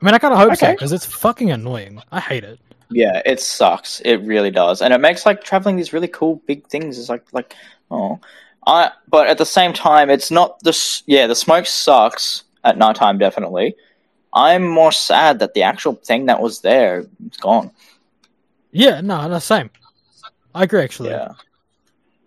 [0.01, 2.03] I mean, I kind of hope so because it's fucking annoying.
[2.13, 2.61] I hate it.
[2.91, 4.01] Yeah, it sucks.
[4.05, 6.99] It really does, and it makes like traveling these really cool big things.
[6.99, 7.55] It's like like
[7.91, 8.21] oh,
[8.67, 13.19] I but at the same time, it's not the yeah the smoke sucks at nighttime
[13.19, 13.77] definitely.
[14.33, 17.73] I'm more sad that the actual thing that was there is gone.
[18.73, 19.71] Yeah, no, no, same.
[20.55, 21.11] I agree, actually.
[21.11, 21.35] Yeah,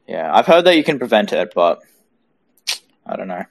[0.07, 0.33] yeah.
[0.33, 1.81] I've heard that you can prevent it, but
[3.05, 3.43] I don't know.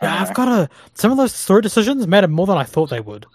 [0.00, 0.34] I Yeah, don't I've know.
[0.34, 0.68] got a.
[0.94, 3.26] Some of those story decisions mattered more than I thought they would.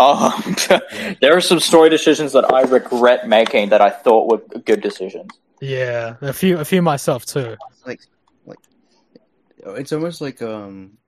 [0.00, 0.40] Oh,
[1.20, 5.30] there are some story decisions that I regret making that I thought were good decisions.
[5.60, 7.56] Yeah, a few, a few myself too.
[7.86, 8.00] like
[8.46, 8.58] like
[9.76, 10.98] it's almost like um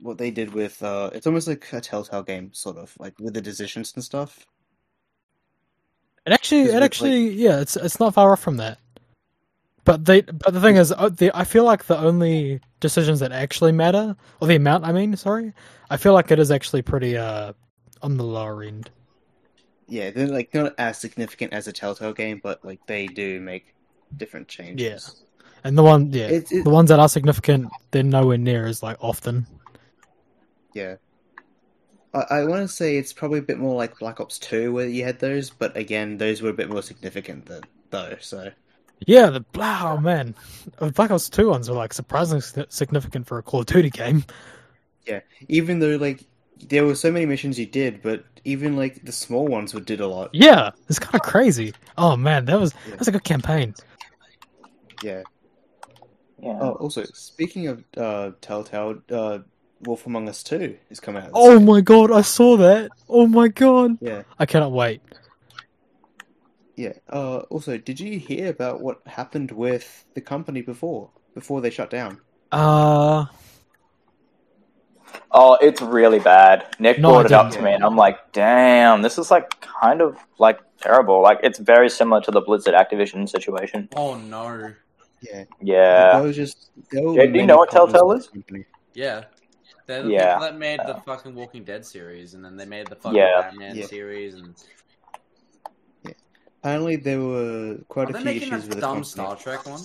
[0.00, 3.32] what they did with uh it's almost like a telltale game sort of like with
[3.34, 4.44] the decisions and stuff
[6.26, 8.78] It actually, it with, actually, yeah, it's it's not far off from that.
[9.84, 13.32] But they, but the thing is, uh, the, I feel like the only decisions that
[13.32, 15.52] actually matter, or the amount, I mean, sorry,
[15.90, 17.52] I feel like it is actually pretty uh
[18.02, 18.90] on the lower end.
[19.88, 23.74] yeah they're like not as significant as a telltale game but like they do make
[24.16, 28.02] different changes Yeah, And the one, yeah, It's- it- the ones that are significant, they're
[28.02, 29.46] nowhere near as like often.
[30.74, 30.96] yeah
[32.14, 34.86] I, I want to say it's probably a bit more like Black Ops 2 where
[34.86, 38.16] you had those, but again, those were a bit more significant than, though.
[38.20, 38.50] So
[39.06, 40.36] Yeah, the wow man,
[40.78, 44.24] the Black Ops Two ones were like surprisingly significant for a Call of Duty game.
[45.06, 46.24] Yeah, even though like
[46.60, 50.00] there were so many missions you did, but even like the small ones would did
[50.00, 50.30] a lot.
[50.32, 51.74] Yeah, it's kind of crazy.
[51.96, 53.74] Oh man, that was that was a good campaign.
[55.00, 55.22] Yeah.
[56.40, 56.56] Yeah.
[56.60, 59.38] Oh, also speaking of uh, Telltale, uh,
[59.80, 61.30] Wolf Among Us Two is coming out.
[61.32, 61.60] Oh year.
[61.60, 62.92] my god, I saw that.
[63.08, 65.02] Oh my god, Yeah, I cannot wait.
[66.76, 66.92] yeah.
[67.08, 71.90] Uh, also, did you hear about what happened with the company before before they shut
[71.90, 72.20] down?
[72.52, 73.26] Uh,
[75.30, 76.66] Oh, it's really bad.
[76.78, 80.00] Nik No, brought it up to me, and I'm like, damn, this is like kind
[80.00, 81.22] of like terrible.
[81.22, 83.88] Like it's very similar to the Blizzard Activision situation.
[83.96, 84.72] Oh no.
[85.20, 86.12] Yeah, Yeah.
[86.14, 88.30] there was just there were Jake, do you know what Telltale is?
[88.92, 89.24] Yeah.
[89.86, 90.34] They're the Yeah.
[90.34, 93.40] people that made the fucking Walking Dead series, and then they made the fucking Yeah.
[93.42, 93.86] Batman Yeah.
[93.86, 94.54] series, and
[96.62, 99.04] Apparently, there were quite are a few issues that with the dumb company.
[99.04, 99.80] Star Trek one?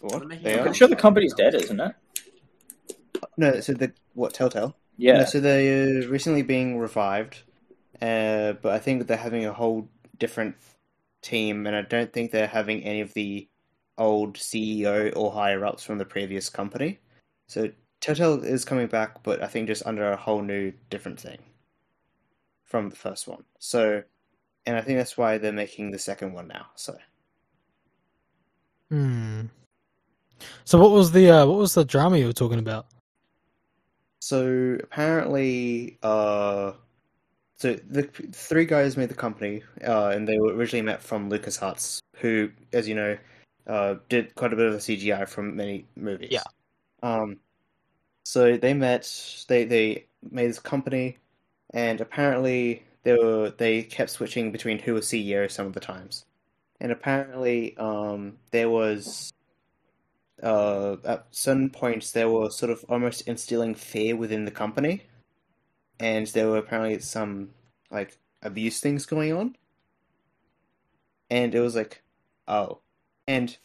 [0.00, 0.28] What?
[0.28, 0.58] They're They?
[0.60, 1.94] I'm sure the company's dead, isn't it?
[3.36, 4.76] No, so the what Telltale?
[4.96, 5.18] Yeah.
[5.18, 7.42] No, so they're recently being revived,
[8.00, 10.56] uh, but I think they're having a whole different
[11.22, 13.48] team, and I don't think they're having any of the
[13.98, 16.98] old CEO or higher ups from the previous company.
[17.46, 17.70] So
[18.00, 21.38] Telltale is coming back, but I think just under a whole new different thing
[22.64, 23.44] from the first one.
[23.58, 24.02] So,
[24.66, 26.66] and I think that's why they're making the second one now.
[26.74, 26.96] So.
[28.90, 29.42] hmm.
[30.64, 32.86] So what was the uh, what was the drama you were talking about?
[34.24, 36.72] So apparently, uh,
[37.58, 41.58] so the three guys made the company, uh, and they were originally met from Lucas
[41.58, 43.18] LucasArts, who, as you know,
[43.66, 46.30] uh, did quite a bit of the CGI from many movies.
[46.30, 46.42] Yeah.
[47.02, 47.36] Um,
[48.24, 49.04] so they met,
[49.46, 51.18] they they made this company,
[51.74, 56.24] and apparently they were they kept switching between who was CEO some of the times,
[56.80, 59.34] and apparently, um, there was
[60.44, 65.02] uh, at certain points they were sort of almost instilling fear within the company,
[65.98, 67.50] and there were apparently some
[67.90, 69.56] like abuse things going on,
[71.30, 72.02] and it was like,
[72.46, 72.80] oh,
[73.26, 73.56] and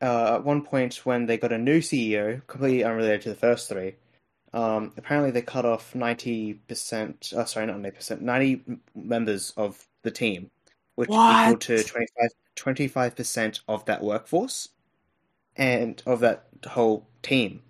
[0.00, 3.68] uh, at one point when they got a new CEO, completely unrelated to the first
[3.68, 3.96] three,
[4.52, 7.32] um, apparently they cut off ninety percent.
[7.36, 8.22] Uh, sorry, not ninety percent.
[8.22, 8.62] Ninety
[8.94, 10.48] members of the team,
[10.94, 11.82] which equal to
[12.54, 14.68] 25 percent of that workforce
[15.56, 17.62] and of that whole team.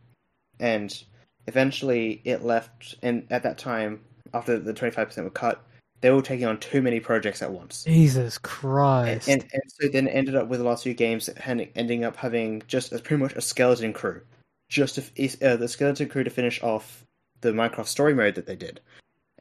[0.60, 1.02] And
[1.46, 4.00] eventually it left and at that time,
[4.32, 5.64] after the twenty five percent were cut,
[6.00, 7.84] they were taking on too many projects at once.
[7.84, 9.28] Jesus Christ!
[9.28, 11.30] and and so then it ended up with the last few games
[11.74, 14.20] ending up having just as pretty much a skeleton crew,
[14.68, 17.04] just uh, the skeleton crew to finish off
[17.40, 18.80] the Minecraft story mode that they did,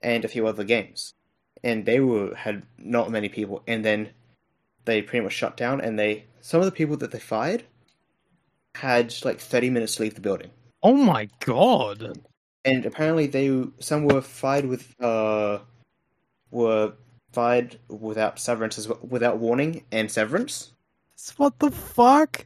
[0.02, 1.14] and a few other games,
[1.64, 4.10] and they were had not many people, and then
[4.86, 7.64] they pretty much shut down, and they some of the people that they fired
[8.76, 10.50] had like thirty minutes to leave the building,
[10.82, 12.18] oh my god!
[12.66, 15.60] and apparently they some were fired with uh
[16.52, 16.94] were
[17.32, 20.72] fired without severance as well, without warning and severance.
[21.38, 22.46] What the fuck?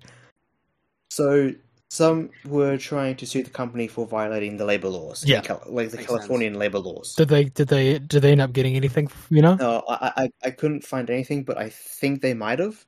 [1.10, 1.54] So
[1.90, 5.26] some were trying to sue the company for violating the labor laws.
[5.26, 5.42] Yeah.
[5.42, 7.16] Cal- like the Makes Californian labor laws.
[7.16, 9.10] Did they did they did they end up getting anything?
[9.30, 9.56] You know?
[9.56, 12.86] No, I, I I couldn't find anything, but I think they might have.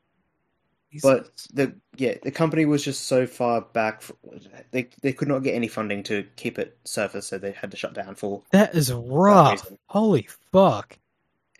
[1.04, 3.98] But the yeah, the company was just so far back.
[4.02, 4.12] f
[4.72, 7.78] they they could not get any funding to keep it surface, so they had to
[7.78, 8.42] shut down for.
[8.52, 9.70] that is rough.
[9.88, 10.98] Holy fuck!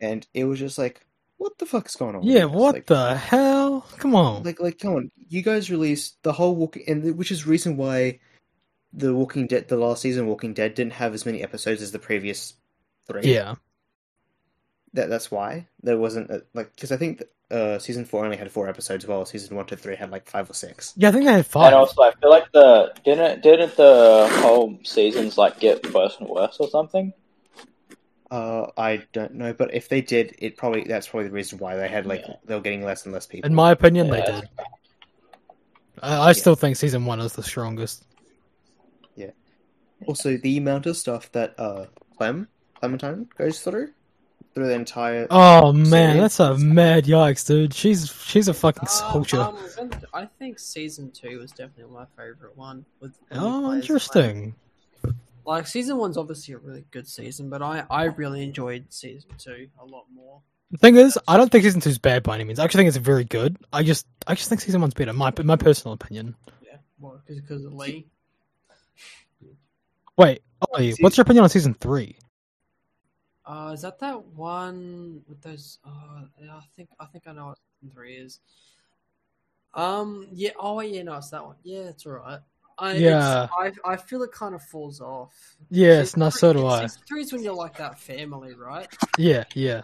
[0.02, 1.06] And it was just like,
[1.38, 2.24] what the fuck is going on?
[2.24, 3.82] Yeah, what Like- the hell?
[3.98, 4.44] Come on.
[4.44, 5.12] Like, like, come on!
[5.28, 8.20] You guys released the whole Walking, and the- which is reason why
[8.94, 12.00] the Walking Dead, the last season Walking Dead, didn't have as many episodes as the
[12.00, 12.56] previous
[13.06, 13.32] three.
[13.32, 13.56] yeah.
[14.94, 17.22] that that's why there wasn't a, like because I think
[17.52, 20.50] uh season four only had four episodes, while season one to three had like five
[20.50, 20.94] or six.
[20.98, 21.68] Yeah, I think they had five.
[21.68, 26.30] And also, I feel like the didn't didn't the whole seasons like get worse and
[26.30, 27.14] worse or something.
[28.32, 31.76] Uh, I don't know, but if they did, it probably that's probably the reason why
[31.76, 32.36] they had like Yeah.
[32.46, 33.48] they were getting less and less people.
[33.48, 34.14] In my opinion, Yeah.
[34.14, 34.50] they did.
[36.04, 38.06] I, I still think season one is the strongest.
[39.16, 39.32] Yeah.
[40.06, 41.88] Also, the amount of stuff that uh
[42.18, 42.48] Clem
[42.80, 43.90] Clementine goes through
[44.54, 46.22] through the entire Oh man, Series?
[46.22, 47.74] that's a mad yikes, dude.
[47.74, 49.42] She's she's a fucking soldier.
[49.42, 52.86] Um, um, I think season two was definitely my favorite one.
[53.00, 53.84] With new oh, players.
[53.84, 54.56] interesting.
[55.04, 59.30] Like, like, season one's obviously a really good season, but I I really enjoyed season
[59.38, 60.42] two a lot more.
[60.72, 62.60] The thing is, I don't think season two's bad by any means.
[62.60, 63.58] I actually think it's very good.
[63.74, 65.14] I just I just think season one's better.
[65.14, 66.36] My my personal opinion.
[66.62, 68.08] Yeah, well, because of Lee.
[70.18, 72.18] Wait, Ollie, what's your opinion on season three?
[73.50, 75.80] Uh, is that that one with those?
[75.84, 76.22] Uh,
[76.52, 78.42] I think I think I know what season three is.
[79.74, 80.52] Um, yeah.
[80.60, 81.02] Oh, yeah.
[81.02, 81.56] No, it's that one.
[81.64, 82.42] Yeah, it's alright.
[82.78, 83.48] I, Yeah.
[83.58, 85.34] I I feel it kind of falls off.
[85.72, 86.86] Yes, Season no, so do I.
[86.86, 88.88] Season three is when you're like that family, right?
[89.18, 89.82] Yeah, yeah.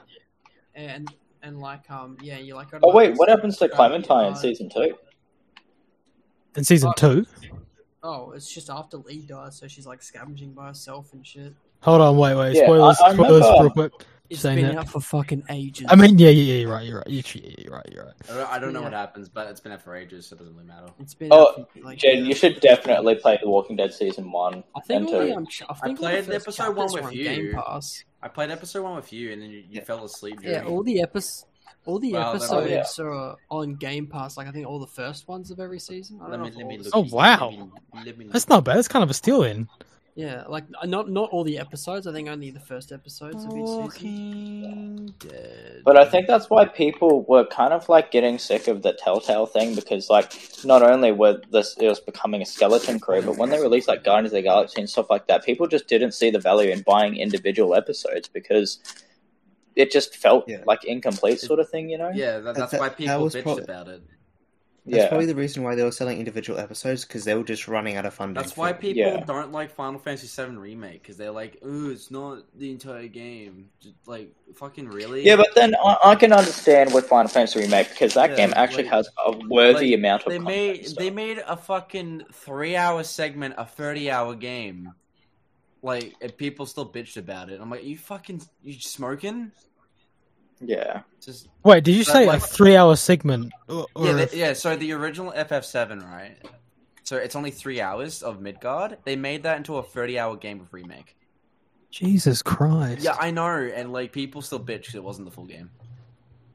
[0.76, 1.12] And
[1.42, 2.68] and like um yeah, you like.
[2.84, 4.96] Oh wait, what happens to Clementine in season two?
[6.56, 7.26] In season Uh, two,
[8.04, 11.56] Oh, it's just after Lee dies, so she's like scavenging by herself and shit.
[11.86, 12.56] Hold on, wait, wait.
[12.56, 13.94] Yeah, Spoilers, I- I spoilers, remember- real quick.
[14.28, 14.78] It's Saying been that.
[14.80, 15.86] out for fucking ages.
[15.88, 16.60] I mean, yeah, yeah, yeah.
[16.62, 16.84] You're right.
[16.84, 17.08] You're right.
[17.08, 17.24] You're,
[17.60, 17.86] you're right.
[17.94, 18.14] You're right.
[18.28, 18.86] I don't, I don't know Yeah.
[18.86, 20.88] what happens, but it's been out for ages, so it doesn't really matter.
[21.00, 21.30] it's been.
[21.32, 24.80] Oh, out for, like, Jayden, you should definitely play The Walking Dead season one I
[24.82, 27.24] think and all the, um, I think all played the episode one with on you.
[27.24, 28.04] Game Pass.
[28.24, 29.84] I played episode one with you, and then you, you Yeah.
[29.84, 30.40] fell asleep.
[30.42, 31.46] Yeah, all the episodes,
[31.86, 34.38] all the Well, then- episodes are on Game Pass.
[34.38, 36.20] Like I think all the first ones of every season.
[36.20, 36.58] I Let don't me, know.
[36.58, 36.88] let me look.
[36.96, 37.50] Oh, wow.
[37.52, 37.70] let me-
[38.08, 38.78] let me That's not bad.
[38.78, 39.70] That's kind of a steal in.
[40.18, 42.08] Yeah, like not not all the episodes.
[42.08, 43.82] I think only the first episodes of each season.
[43.82, 45.82] Walking Dead.
[45.84, 49.46] But I think that's why people were kind of like getting sick of the Telltale
[49.46, 50.32] thing because like
[50.64, 54.06] not only were this it was becoming a skeleton crew, but when they released like
[54.06, 56.82] Guardians of the Galaxy and stuff like that, people just didn't see the value in
[56.84, 58.80] buying individual episodes because
[59.76, 60.64] it just felt Yeah.
[60.66, 62.10] like incomplete sort of thing, you know?
[62.16, 64.02] yeah, that, that's That- why people was bitched probably- about it.
[64.88, 65.08] That's Yeah.
[65.10, 68.06] probably the reason why they were selling individual episodes because they were just running out
[68.06, 68.40] of funding.
[68.40, 69.24] That's why people Yeah.
[69.26, 73.70] don't like Final Fantasy VII Remake because they're like, "Ooh, it's not the entire game."
[73.80, 75.24] Just, like, fucking really?
[75.26, 78.54] Yeah, but then I, I can understand with Final Fantasy Remake because that Yeah, game
[78.56, 81.58] actually like- has a worthy like, amount of they content made and they made a
[81.58, 84.92] fucking three-hour segment, a thirty-hour game.
[85.82, 87.60] Like, and people still bitched about it.
[87.62, 89.52] I'm like, you fucking, you smoking?
[90.68, 91.02] Yeah.
[91.22, 93.54] Just Wait, did you But, say like- a three-hour segment?
[93.68, 94.54] Or, or yeah, a- they, yeah.
[94.54, 96.38] So the original FF7, right?
[97.04, 98.98] So it's only three hours of Midgar.
[99.04, 101.16] They made that into a thirty-hour game of remake.
[101.92, 103.02] Jesus Christ!
[103.04, 105.70] Yeah, I know, and like people still bitch 'cause it wasn't the full game.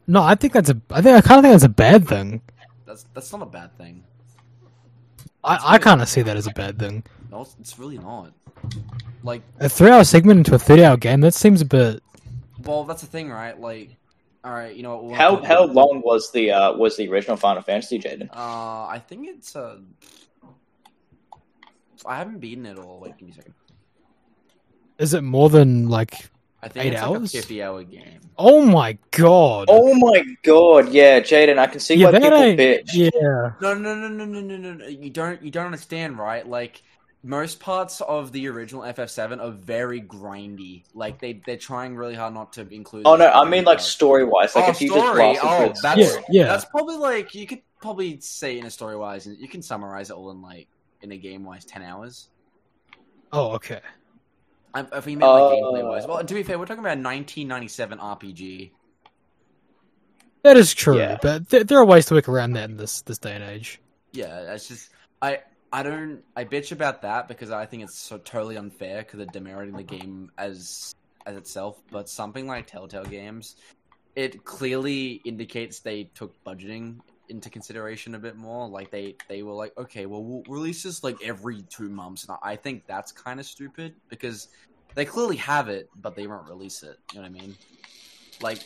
[0.07, 0.81] No, I think that's a.
[0.91, 2.43] I think I kind of think that's a bad thing.
[2.85, 4.03] That's that's not a bad thing.
[5.43, 7.05] I, I kind of see that as a bad thing.
[7.31, 8.33] No, it's, it's really not.
[9.23, 11.21] Like, A three-hour segment into a thirty-hour game.
[11.23, 12.03] That seems a bit.
[12.65, 13.59] well, that's the thing, right?
[13.59, 13.97] Like,
[14.45, 15.05] all right, you know what?
[15.05, 18.29] we'll How talk how about- long was the uh was the original Final Fantasy, Jayden?
[18.35, 19.79] Uh, I think it's uh,
[22.07, 23.01] I haven't beaten it all.
[23.01, 23.55] Wait, give me a second.
[24.99, 26.31] Is it more than like?
[26.63, 27.21] I think Eight it's hours?
[27.21, 28.21] like a fifty-hour game.
[28.39, 29.67] Oh my god!
[29.71, 32.93] Oh my god, yeah, Jayden, I can see yeah, why that people bitch.
[32.93, 33.53] Yeah.
[33.63, 34.87] No, no, no, no, no, no, no, no.
[34.87, 36.47] You don't, you don't understand, right?
[36.47, 36.83] Like
[37.23, 40.85] most parts of the original FF7 are very grindy.
[40.95, 43.03] Like they, they're trying really hard not to include.
[43.07, 44.55] Oh no, I mean like story story wise.
[44.57, 45.03] Like oh, if you story.
[45.03, 46.15] just blasted oh, through the that's.
[46.15, 46.45] Yeah, yeah.
[46.47, 50.11] That's probably like you could probably say in a story wise, and you can summarize
[50.11, 50.69] it all in like
[51.03, 52.29] in a game wise ten hours.
[53.33, 53.81] Oh, okay.
[54.73, 56.07] I, if we meant like Uh, gameplay wise.
[56.07, 58.71] Well, to be fair, we're talking about a 1997 RPG.
[60.43, 61.19] That is true, Yeah.
[61.21, 63.81] but th- there are ways to work around that in this this day and age.
[64.13, 64.91] Yeah, that's just
[65.21, 65.41] I
[65.73, 69.43] I don't I bitch about that because I think it's so totally unfair because they're
[69.43, 70.95] demeriting the game as
[71.27, 71.81] as itself.
[71.91, 73.57] But something like Telltale games,
[74.17, 78.69] it clearly indicates they took budgeting into consideration a bit more.
[78.69, 82.37] Like they they were like, okay, well we'll release this like every two months, and
[82.43, 84.49] I think that's kind of stupid because
[84.97, 86.99] they clearly have it, but they won't release it.
[87.13, 87.57] You know what I mean?
[88.41, 88.61] Like.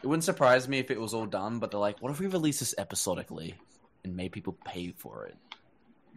[0.00, 2.28] It wouldn't surprise me if it was all done, but they're like, what if we
[2.28, 3.56] release this episodically
[4.04, 5.34] and make people pay for it?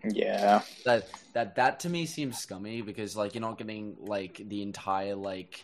[0.04, 0.62] Yeah.
[0.86, 5.16] That that that to me seems scummy because like you're not getting like the entire
[5.16, 5.64] like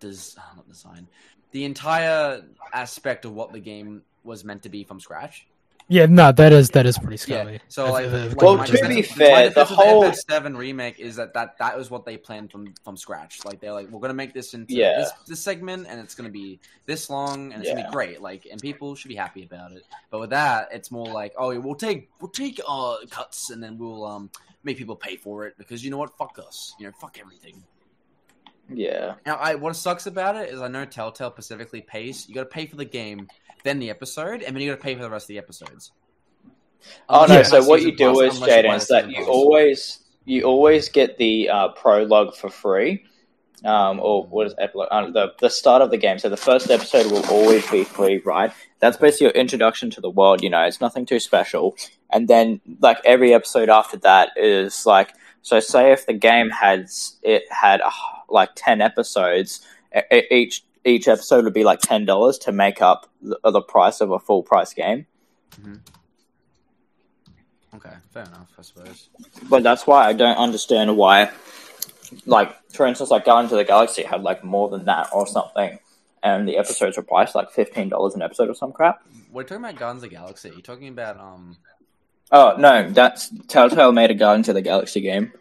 [0.00, 1.08] des- not design,
[1.52, 2.42] the entire
[2.72, 5.46] aspect of what the game was meant to be from scratch.
[5.88, 7.54] Yeah, no, that is that is pretty scary.
[7.54, 7.58] Yeah.
[7.68, 11.34] So like, like Well, my to be fair, defense the whole- FF7 remake is that,
[11.34, 13.44] that that was what they planned from from scratch.
[13.44, 14.98] Like they're like, we're gonna make this into Yeah.
[14.98, 18.22] this, this segment, and it's gonna be this long, and it's gonna be great.
[18.22, 19.84] Like, and people should be happy about it.
[20.10, 23.76] But with that, it's more like, oh, we'll take we'll take uh cuts, and then
[23.76, 24.30] we'll um
[24.64, 26.16] make people pay for it because you know what?
[26.16, 26.74] Fuck us.
[26.78, 27.62] You know, fuck everything.
[28.70, 29.14] Yeah.
[29.26, 32.28] Now, I what sucks about it is I know Telltale specifically pays.
[32.28, 33.28] You got to pay for the game,
[33.64, 35.92] then the episode, and then you got to pay for the rest of the episodes.
[37.08, 37.42] Oh no!
[37.42, 39.26] So what you do is, unless you buy Jayden, is that you pass.
[39.28, 43.04] always you always get the uh, prologue for free,
[43.64, 44.88] um, or what is epilogue?
[44.90, 46.18] Uh, the the start of the game.
[46.18, 48.52] So the first episode will always be free, right?
[48.80, 50.42] That's basically your introduction to the world.
[50.42, 51.76] You know, it's nothing too special.
[52.10, 55.60] And then like every episode after that is like so.
[55.60, 56.88] Say if the game had
[57.22, 57.80] it had
[58.32, 59.66] like ten episodes,
[60.10, 64.10] each each episode would be like ten dollars to make up the, the price of
[64.10, 65.06] a full price game.
[67.74, 69.08] Okay, fair enough, I suppose.
[69.48, 71.30] But that's why I don't understand why,
[72.26, 75.78] like, for instance, like Guardians of the Galaxy had like more than that or something,
[76.22, 79.02] and the episodes were priced like fifteen dollars an episode or some crap.
[79.32, 80.50] We're talking about Guardians of the Galaxy.
[80.50, 81.56] You're talking about um.
[82.30, 85.32] Oh no, that's Telltale made a Guardians of the Galaxy game.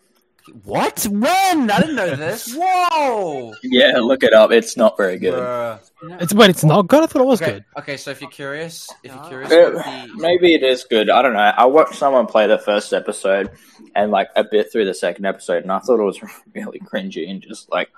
[0.64, 1.04] What?
[1.10, 1.70] When?
[1.72, 2.54] I didn't know this.
[2.60, 3.54] Whoa!
[3.64, 4.52] Yeah, look it up.
[4.52, 5.34] It's not very good.
[5.36, 5.80] Bruh.
[6.20, 7.04] It's wait, it's not good.
[7.04, 7.66] I thought it was Okay, good.
[7.78, 7.98] okay.
[7.98, 11.10] So if you're curious, if you're Uh, curious, Uh, what the, maybe it is good.
[11.10, 11.40] I don't know.
[11.40, 13.52] I watched someone play the first episode
[13.96, 16.20] and like a bit through the second episode, and I thought it was
[16.56, 17.90] really cringy and just like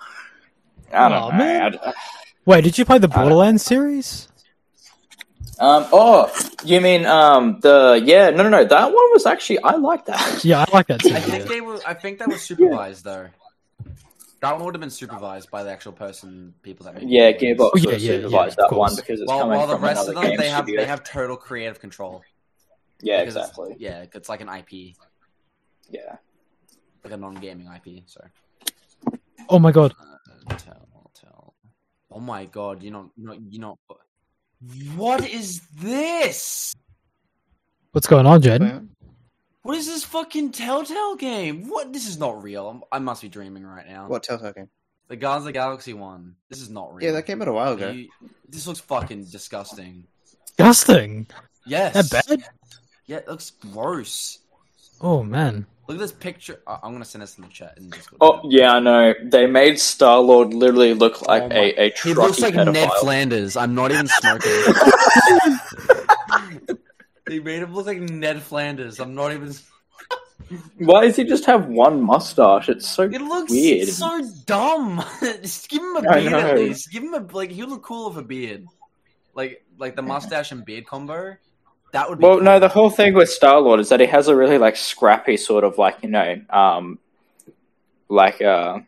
[0.91, 1.37] I don't Aw, know.
[1.37, 1.79] man.
[1.83, 1.93] I-
[2.45, 4.27] Wait, did you play the Borderlands series?
[5.59, 5.85] Um.
[5.93, 6.31] Oh,
[6.65, 8.29] you mean um the yeah?
[8.31, 8.63] No, no, no.
[8.65, 10.43] That one was actually I like that.
[10.45, 11.25] Yeah, I like that I series.
[11.25, 11.79] think they were.
[11.85, 13.27] I think that was supervised though.
[14.41, 17.07] That one would have been supervised by the actual person, people that made.
[17.09, 17.69] Yeah, the Gearbox.
[17.73, 18.77] Oh, yeah, yeah, yeah, supervised of that course.
[18.91, 20.81] one because it's While, coming while the from rest of them, they have studio.
[20.81, 22.23] they have total creative control.
[23.01, 23.75] yeah, because it's- exactly.
[23.79, 24.95] Yeah, it's like an IP,
[25.89, 26.17] Yeah.
[27.05, 28.03] like a non-gaming IP.
[28.07, 28.21] So.
[29.49, 29.93] Oh my god.
[29.97, 31.53] Uh, tell, tell.
[32.11, 32.83] Oh my god!
[32.83, 33.77] You know, you know, you know.
[34.95, 36.74] What is this?
[37.91, 38.88] What's going on, Jayden?
[39.64, 41.70] What is this fucking Telltale game?
[41.70, 41.93] What?
[41.93, 42.68] This is not real.
[42.70, 44.07] I'm, I must be dreaming right now.
[44.07, 44.70] What Telltale game?
[45.07, 46.36] The Guardians of the Galaxy one.
[46.49, 47.05] This is not real.
[47.05, 47.91] Yeah, that came out a while ago.
[47.91, 48.09] You-
[48.49, 50.05] this looks fucking disgusting.
[50.57, 51.28] Disgusting.
[51.66, 52.09] Yes.
[52.09, 52.43] That bad?
[53.07, 54.39] Yeah, it looks gross.
[55.01, 55.66] Oh man.
[55.88, 56.61] Look at this picture.
[56.65, 57.77] I- I'm gonna send this in the chat.
[58.21, 59.13] Oh yeah, I know.
[59.23, 62.53] They made Star Lord literally look oh like Oh my- a a He looks like
[62.53, 62.73] pedophile.
[62.73, 63.57] Ned Flanders.
[63.57, 64.51] I'm not even smoking.
[67.25, 68.99] they made him look like Ned Flanders.
[68.99, 69.53] I'm not even.
[70.77, 72.69] Why does he just have one mustache?
[72.69, 73.88] It's so It looks weird.
[73.88, 75.03] so dumb.
[75.41, 76.91] Just give him a I beard at least.
[76.91, 77.49] Give him a like.
[77.49, 78.65] He would look cool with a beard,
[79.36, 81.36] like like the mustache and beard combo.
[81.93, 82.23] That would be.
[82.23, 82.43] Well, cool.
[82.43, 85.37] no, the whole thing with Star Lord is that he has a really like scrappy
[85.37, 86.99] sort of like you know, um,
[88.09, 88.79] like uh,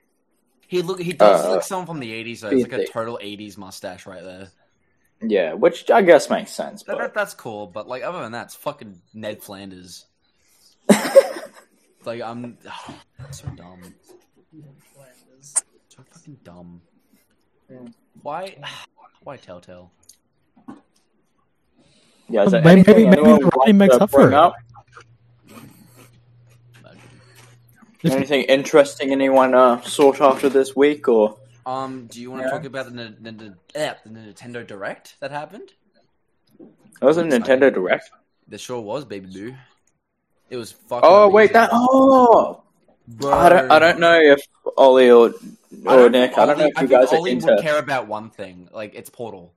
[0.67, 0.99] he look.
[0.99, 2.41] He does uh, look like someone from the '80s.
[2.41, 2.49] Though.
[2.49, 2.93] It's like a basic.
[2.93, 4.49] total '80s mustache right there.
[5.21, 6.83] yeah, which I guess makes sense.
[6.83, 10.05] That, that, But that's cool, but like other than that, it's fucking Ned Flanders.
[12.05, 12.57] Like I'm
[13.31, 13.81] so dumb,
[14.53, 15.55] Ned Flanders.
[15.89, 16.81] so fucking dumb.
[18.21, 18.57] Why?
[19.23, 19.91] Why Telltale?
[22.29, 24.33] Yeah, is there Maybe- maybe- maybe anyone the would writing makes up for it.
[24.33, 24.55] up?
[28.03, 31.37] Anything interesting anyone uh, sought after this week or?
[31.65, 32.51] Um, do you want to Yeah.
[32.51, 35.71] talk about the, Ni- Ni- Ni- eh, the Nintendo Direct that happened?
[36.59, 38.11] It was a Nintendo Direct.
[38.47, 39.55] There sure was, baby boo.
[40.51, 41.01] It was fucking.
[41.09, 42.61] Oh wait, that oh,
[43.07, 43.31] Bro.
[43.33, 44.45] I don't, I don't know if
[44.77, 45.33] Ollie or or
[45.83, 46.29] don't Nik.
[46.35, 48.07] think I don't know Ollie- if you think guys are Ollie into would care about
[48.07, 48.69] one thing.
[48.71, 49.51] Like it's Portal.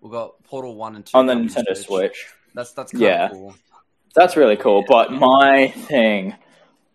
[0.00, 2.26] We got Portal one and two on the Nintendo to Switch.
[2.54, 3.28] That's that's kind of Yeah.
[3.28, 3.54] cool.
[4.14, 4.84] That's really cool.
[4.88, 6.34] But my thing,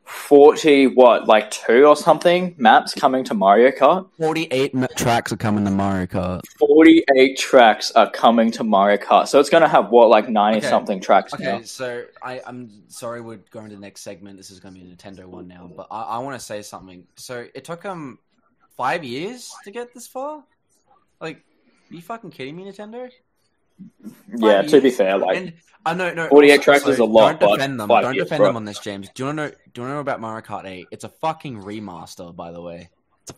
[0.04, 4.10] forty what, like two or something maps coming to Mario Kart.
[4.18, 6.41] Forty-eight tracks are coming to Mario Kart.
[6.60, 10.70] Forty-eight tracks are coming to Mario Kart, so it's gonna have what, like ninety Okay.
[10.70, 11.62] something tracks Okay, now.
[11.64, 14.38] so I, I'm sorry we're going to the next segment.
[14.38, 16.62] This is going to be a Nintendo one now, but I, I want to say
[16.62, 17.06] something.
[17.16, 18.20] So it took them
[18.76, 20.43] five years to get this far.
[21.22, 21.41] Like, are
[21.96, 23.10] you fucking kidding me, Nintendo?
[24.36, 25.54] Yeah, Five to be fair, like and
[25.86, 27.88] I know, no, 48 also- tracks so is a lot, Don't defend them.
[27.89, 28.48] Don't years, defend bro.
[28.50, 29.10] them on this, James.
[29.14, 29.50] Do you want to know?
[29.50, 30.88] Do you want to know about Mario Kart 8?
[30.91, 32.89] It's a fucking remaster, by the way.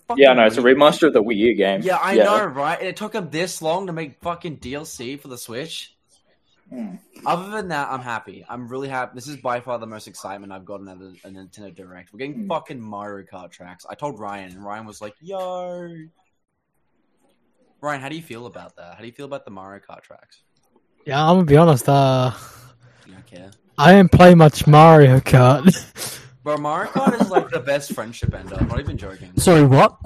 [0.10, 1.82] A yeah, no, it's a remaster of the Wii U game.
[1.84, 2.78] Yeah, I know, right?
[2.80, 5.96] And it took them this long to make fucking DLC for the Switch.
[6.70, 6.96] Hmm.
[7.26, 8.44] Other than that, I'm happy.
[8.50, 9.12] I'm really happy.
[9.16, 12.12] This is by far the most excitement I've gotten at of a Nintendo Direct.
[12.12, 12.48] We're getting Hmm.
[12.48, 13.86] fucking Mario Kart tracks.
[13.88, 15.88] I told Ryan, and Ryan was like, "Yo."
[17.86, 18.96] Ryan, how do you feel about that?
[18.96, 20.42] How do you feel about the Mario Kart tracks?
[21.06, 21.88] Yeah, I'm gonna be honest.
[21.88, 22.32] Uh,
[23.06, 23.52] You don't care.
[23.78, 26.22] I didn't play much Mario Kart.
[26.44, 28.56] Bro, Mario Kart is like the best friendship ender.
[28.60, 29.32] I'm not even joking.
[29.38, 29.98] Sorry, what?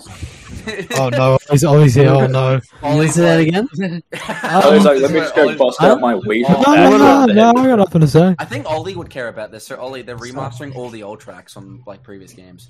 [0.97, 2.09] oh no, Ollie's, Ollie's here.
[2.09, 2.59] Oh no.
[2.83, 4.03] Ollie's Say that like- again?
[4.43, 6.41] I was like, let me just go Ollie- bust out my Wii.
[6.49, 8.35] No, no, no, no, I got nothing to say.
[8.39, 9.65] I think Ollie would care about this.
[9.67, 12.69] So Ollie, they're remastering all the old tracks from like previous games.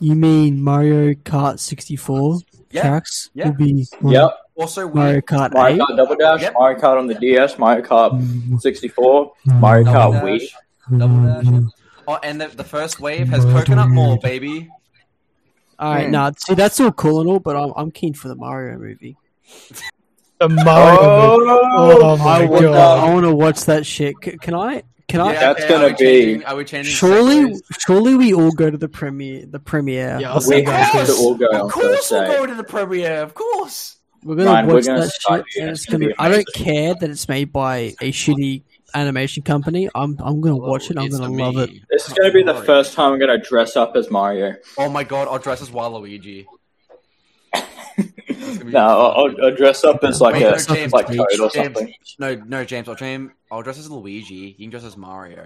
[0.00, 2.38] You mean Mario Kart 64
[2.70, 3.48] Yeah, tracks yeah.
[3.48, 4.36] will be on Yep.
[4.56, 5.80] Also, we Mario Kart Mario 8?
[5.80, 6.54] Kart Double Dash, Yep.
[6.58, 8.60] Mario Kart on the DS, Mario Kart mm.
[8.60, 9.60] 64, mm.
[9.60, 10.38] Mario Double Kart Wii.
[10.40, 10.54] Dash,
[10.98, 11.44] Double Dash.
[11.44, 11.60] yeah.
[12.08, 14.68] Oh, and the, the first wave has Coconut Mall, baby.
[15.78, 16.12] All right, Hmm.
[16.12, 19.16] nah, see, that's all cool and all, but I'm, I'm keen for the Mario movie.
[20.38, 20.98] The Mario.
[21.00, 23.08] Oh, oh, my I God.
[23.08, 24.14] I want to watch that shit.
[24.22, 24.82] C- can I?
[25.10, 25.32] Can I?
[25.32, 26.94] That's are gonna we be- changing- Are we changing?
[26.94, 27.60] Surely, segues?
[27.80, 29.44] surely we all go to the premiere.
[29.46, 30.18] The premiere.
[30.20, 33.16] Yeah, I'll We have to all go Of course, we'll go to the premiere.
[33.22, 33.96] Of course.
[34.22, 35.44] We're gonna Ryan, we're watch gonna that shit.
[35.56, 35.62] you.
[35.62, 36.14] And It's it's gonna gonna.
[36.18, 38.62] I don't care that it's made by a shitty
[38.94, 39.88] animation company.
[39.94, 40.16] I'm.
[40.20, 40.98] I'm gonna oh, watch it.
[40.98, 41.42] I'm gonna me.
[41.42, 41.70] love it.
[41.90, 44.54] This is going to be the first time I'm going to dress up as Mario.
[44.78, 46.46] Oh my god, I'll dress as Waluigi.
[48.64, 51.50] No, I'll, I'll, I'll dress up as like Wait, a no, James, like Toad or
[51.50, 51.94] James, something.
[52.18, 52.88] No, no, James.
[52.88, 53.32] I'll James.
[53.50, 54.34] I'll dress as Luigi.
[54.58, 55.44] You can dress as Mario.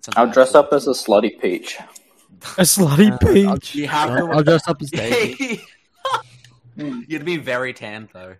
[0.00, 1.78] Sounds I'll dress actually- up as a slutty peach.
[2.58, 3.74] A slutty I'll, peach.
[3.74, 4.26] You have to.
[4.26, 5.62] I'll dress up as Daisy.
[6.76, 8.36] You'd be very tanned though.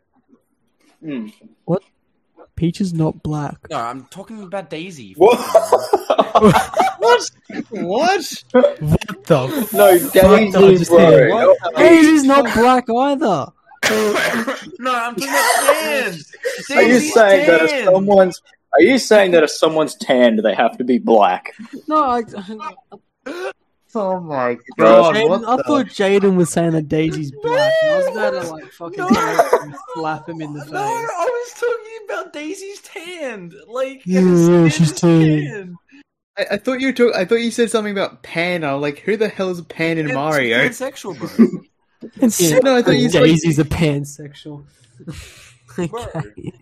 [1.02, 1.32] Mm.
[2.56, 3.58] Peach is not black.
[3.70, 5.16] No, I'm talking about Daisy.
[6.34, 6.70] What?
[6.98, 7.30] What?
[7.70, 8.44] What
[9.26, 9.68] the?
[9.72, 9.98] no,
[10.50, 11.28] Daisy, bro.
[11.28, 13.46] No, Daisy's not black either.
[14.78, 16.14] No, I'm talking about tan.
[16.76, 18.42] Are you Daisy's saying that if someone's
[18.74, 21.54] are you saying that if someone's tanned, they have to be black?
[21.86, 22.22] No, I,
[23.96, 25.14] Oh my god!
[25.14, 27.72] Jayden, what I the- thought Jayden was saying that Daisy's black.
[27.82, 29.48] and I was about to like fucking No.
[29.62, 30.72] and slap him in the face.
[30.72, 33.54] No, I was talking about Daisy's tanned.
[33.68, 35.76] Like, Yeah, yeah, she's tanned.
[36.36, 38.64] I, I thought you were talk, I thought you said something about Pan.
[38.64, 40.58] I was like, who the hell is Pan in It's Mario?
[40.58, 41.60] pansexual, bro.
[42.38, 44.64] Yeah, No, I thought you said- Daisy's a pansexual.
[45.78, 46.52] okay.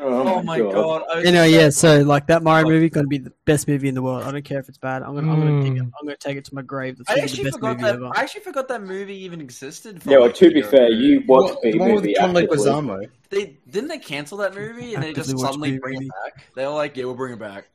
[0.00, 1.02] Oh my god.
[1.10, 1.70] I was Anyway, just- yeah.
[1.70, 4.24] So like that Mario movie gonna be the best movie in the world.
[4.24, 5.02] I don't care if it's bad.
[5.02, 5.82] I'm gonna, I'm gonna, dig it.
[5.82, 5.92] Mm.
[6.00, 6.98] I'm gonna take it to my grave.
[6.98, 7.94] That's I actually the best forgot movie that.
[7.94, 8.06] ever.
[8.14, 10.02] I actually forgot that movie even existed.
[10.04, 12.36] Yeah, well, to be year fair, you watched What- the the one with movie John
[12.36, 12.56] actively.
[12.58, 13.06] Leguizamo.
[13.30, 16.06] They didn't they cancel that movie and they just suddenly movie, bring movie.
[16.06, 16.44] it back.
[16.56, 17.68] They were like, "Yeah, we'll bring it back."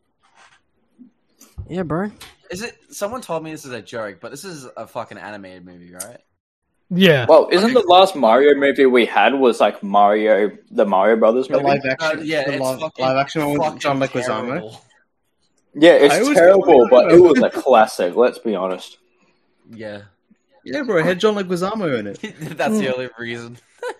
[1.69, 2.11] Yeah, bro.
[2.51, 2.75] Is it?
[2.89, 6.19] Someone told me this is a joke, but this is a fucking animated movie, right?
[6.91, 7.25] Yeah.
[7.29, 11.53] Well, isn't the last Mario movie we had was like Mario, the Mario Brothers The
[11.57, 11.65] movie?
[11.65, 14.47] live action, Uh, yeah, the it's live, live action one with John Leguizamo.
[14.47, 14.81] terrible.
[15.75, 18.15] Yeah, it's terrible, but it was a classic.
[18.15, 18.97] Let's be honest.
[19.71, 20.01] Yeah,
[20.63, 22.19] Yeah, bro, it had John Leguizamo in it.
[22.57, 23.57] that's the only reason.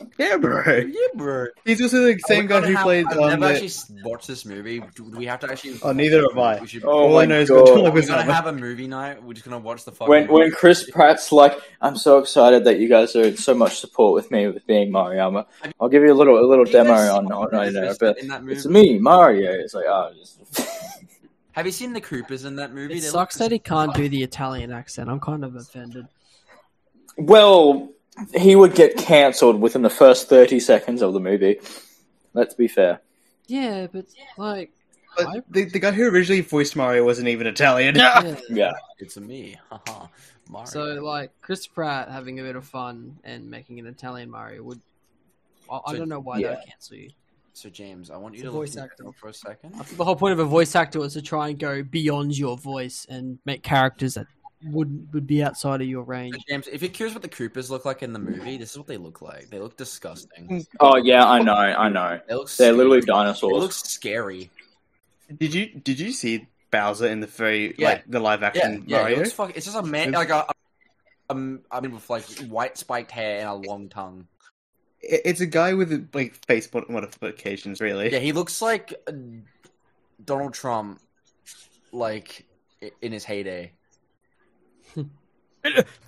[0.18, 0.62] Yeah, bro.
[0.66, 1.46] Yeah, bro.
[1.64, 3.06] He's also the same my guy who how- played.
[3.08, 4.80] I've Um, never the, actually watched this movie.
[4.80, 5.78] Do, do we have to actually?
[5.82, 6.60] Oh, neither have I.
[6.60, 7.66] We should, Oh all my I know is God.
[7.66, 9.22] John we're gonna have a movie night.
[9.22, 10.08] We're just gonna watch the fucking.
[10.10, 13.78] When when Chris Pratt's like, "I'm so excited that you guys are in so much
[13.78, 15.46] support with me with being Mario,"
[15.80, 18.18] I'll give you a little a little demo on seen on the you know, but
[18.18, 19.52] in that it's me, Mario.
[19.52, 20.38] It's like, oh, just...
[21.52, 22.94] Have you seen the Koopas in that movie?
[22.94, 25.08] It They sucks look that he can't do the Italian accent.
[25.10, 26.06] I'm kind of offended.
[27.16, 27.88] well,
[28.34, 31.60] he would get cancelled within the first thirty seconds of the movie.
[32.34, 33.00] Let's be fair.
[33.46, 34.04] Yeah, but
[34.36, 34.70] like,
[35.16, 37.96] But the, the guy who originally voiced Mario wasn't even Italian.
[37.96, 38.36] yeah.
[38.50, 39.56] Yeah, It's a me.
[39.70, 40.06] Haha.
[40.50, 40.66] Mario.
[40.66, 44.80] So like Chris Pratt having a bit of fun and making an Italian Mario would.
[45.70, 46.48] I, I So- don't know why yeah.
[46.48, 47.10] they would cancel you.
[47.54, 49.04] So James, I want you It's to a look voice at actor.
[49.18, 49.74] for a second.
[49.74, 52.38] I think the whole point of a voice actor was to try and go beyond
[52.38, 54.26] your voice and make characters that
[54.64, 56.36] would would be outside of your range.
[56.48, 58.86] James, if you're curious what the Koopas look like in the movie, this is what
[58.86, 59.50] they look like.
[59.50, 60.66] They look disgusting.
[60.80, 62.20] Oh yeah, I know, I know.
[62.28, 62.48] They look.
[62.48, 62.76] They're scary.
[62.76, 64.50] literally They look scary.
[65.38, 67.88] Did you did you see Bowser in the very Yeah.
[67.88, 68.98] like the live action yeah.
[68.98, 69.16] It Mario?
[69.18, 70.46] looks fuck, it's just a man, like a,
[71.30, 74.26] um, I mean, with like white spiked hair and a long tongue.
[75.00, 78.12] It's a guy with like face mod- modifications, really.
[78.12, 79.12] Yeah, he looks like uh,
[80.24, 81.00] Donald Trump,
[81.92, 82.44] like
[83.00, 83.72] in his heyday.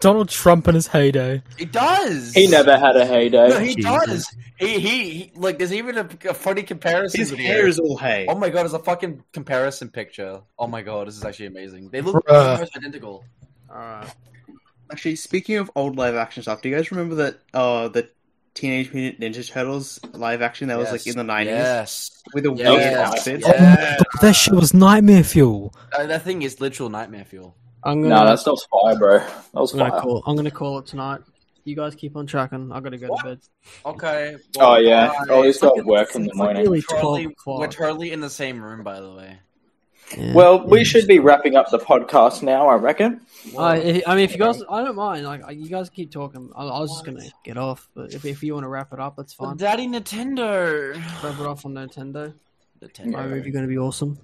[0.00, 1.42] Donald Trump in his heyday.
[1.58, 2.32] He does.
[2.32, 3.48] He never had a heyday.
[3.48, 3.84] No, he Jesus.
[4.06, 4.36] does.
[4.58, 5.58] He, he he like.
[5.58, 7.20] There's even a, a funny comparison.
[7.20, 8.26] His hair is all hay.
[8.28, 10.40] Oh my god, there's a fucking comparison picture.
[10.58, 11.90] Oh my god, this is actually amazing.
[11.90, 13.24] They look almost identical.
[13.70, 14.14] Alright.
[14.90, 18.08] Actually, speaking of old live action stuff, do you guys remember that uh the
[18.54, 22.22] Teenage Mutant Ninja Turtles live action that was like in the nineties Yes.
[22.34, 22.68] with the Yes.
[22.68, 23.08] weird Yes.
[23.08, 23.46] outfits?
[23.46, 23.96] Yeah.
[24.20, 25.74] That shit was nightmare fuel.
[25.96, 27.56] Uh, that thing is literal nightmare fuel.
[27.84, 28.14] I'm gonna.
[28.14, 29.18] No, that's not fire, bro.
[29.18, 30.22] That was I'm gonna call.
[30.26, 31.20] I'm gonna call it tonight.
[31.64, 32.72] You guys keep on tracking.
[32.72, 33.40] I gotta go to bed.
[33.84, 34.36] Okay.
[34.58, 35.08] Oh yeah.
[35.08, 35.26] bye.
[35.28, 36.70] Oh, he's got It's work in the it's like morning.
[36.70, 39.38] We're totally, we're totally in the same room, by the way.
[40.16, 40.32] Yeah.
[40.34, 43.20] Well, we should be wrapping up the podcast now, I reckon.
[43.56, 45.24] I, if- I mean, if you guys, I don't mind.
[45.24, 46.50] Like, you guys keep talking.
[46.56, 48.98] I, I was just gonna get off, but if, if you want to wrap it
[48.98, 49.56] up, that's fine.
[49.56, 50.94] Daddy Nintendo.
[51.22, 52.34] Wrap it off on Nintendo.
[52.82, 53.12] Nintendo.
[53.12, 54.18] My movie gonna be awesome.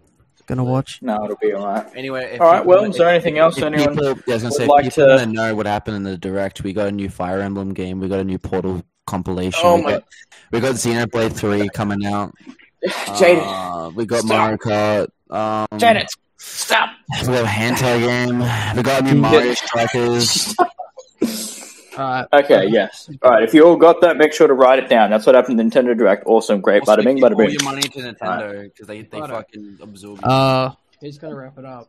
[0.47, 1.01] Gonna watch.
[1.03, 1.87] No, it'll be alright.
[1.97, 2.65] Anyway, if All right.
[2.65, 3.91] Well, is there anything else anyone?
[3.97, 5.67] people, yeah, I was gonna would say, if like people to- want to know what
[5.67, 6.63] happened in the direct.
[6.63, 7.99] We got a new Fire Emblem game.
[7.99, 9.61] We got a new Portal compilation.
[9.65, 10.05] Oh we my- got
[10.53, 12.33] we got Xenoblade Three coming out.
[12.87, 14.29] Jayden, Uh, we got Stop.
[14.29, 15.09] Mario Kart.
[15.31, 16.91] Um, Janet, stop.
[17.23, 18.39] We got a Hentai game.
[18.77, 20.55] We got a new Mario Strikers.
[21.99, 22.27] Alright.
[22.33, 22.67] Okay.
[22.69, 23.09] Yes.
[23.23, 23.43] All right.
[23.43, 25.11] If you all got that, make sure to write it down.
[25.11, 26.25] That's what happened in Nintendo Direct.
[26.27, 26.61] Awesome.
[26.61, 26.81] Great.
[26.81, 27.17] Also, Bada bing.
[27.17, 29.35] give Bada all your money to Nintendo because they, they Righto.
[29.35, 30.19] fucking absorb.
[30.21, 30.25] you.
[30.29, 31.89] Uh, He's gonna wrap it up?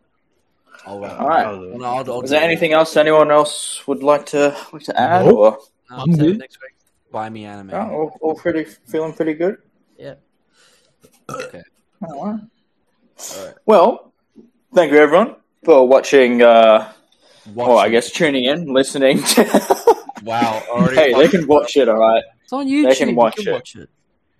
[0.86, 1.12] All right.
[1.12, 1.46] all right.
[1.46, 2.50] I'll, I'll, I'll Is there do it.
[2.50, 5.26] anything else anyone else would like to like to add?
[5.26, 5.36] Nope.
[5.38, 5.58] Or
[5.92, 6.38] Uh, I'm good.
[6.40, 6.74] Next week.
[7.12, 7.72] Buy me anime.
[7.74, 9.58] oh, all, all pretty feeling pretty good.
[9.98, 10.16] Yeah.
[11.30, 11.64] Okay.
[12.08, 12.42] All right.
[13.38, 13.54] All right.
[13.66, 14.14] Well,
[14.76, 16.42] thank you everyone for watching.
[16.42, 16.92] Uh,
[17.54, 19.22] Watch or I guess tuning in, listening.
[20.24, 20.62] Wow.
[20.70, 21.88] Already hey, they can watch it.
[21.88, 22.24] All right.
[22.44, 22.98] It's on YouTube.
[22.98, 23.52] can watch can it.
[23.52, 23.90] watch it.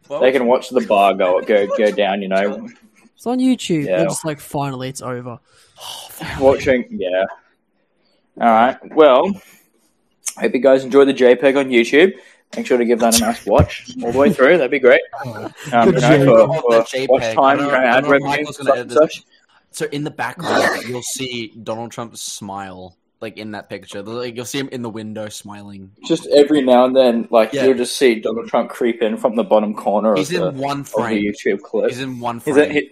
[0.10, 2.22] Well, They can watch the bar go go go down.
[2.22, 2.68] You know,
[3.16, 3.86] It's on YouTube.
[3.86, 3.98] Yeah.
[3.98, 5.40] They're just like, finally, it's over.
[6.40, 6.88] watching.
[6.92, 7.26] Yeah.
[8.42, 8.78] All right.
[8.96, 9.32] Well,
[10.38, 12.14] hope you guys enjoy the JPEG on YouTube.
[12.56, 14.58] Make sure to give that a nice watch all the way through.
[14.58, 15.02] That'd be great.
[15.26, 15.54] Um,
[15.94, 16.40] you know, for,
[16.74, 18.90] Oh, for watch time, I you know, know- ad don't know if revenue, Michael's gonna
[18.90, 19.24] such
[19.86, 19.94] edit and this.
[19.94, 19.94] such.
[19.94, 24.02] So in the background, you'll see Donald Trump's smile, like in that picture.
[24.04, 25.92] Like you'll see him in the window smiling.
[26.06, 27.66] Just every now and then, like Yeah.
[27.66, 30.58] you'll just see Donald Trump creep in from the bottom corner He's of, the, in
[30.58, 31.24] one of the frame.
[31.24, 31.90] YouTube clip.
[31.90, 32.70] He's in one He's frame.
[32.72, 32.92] in, he-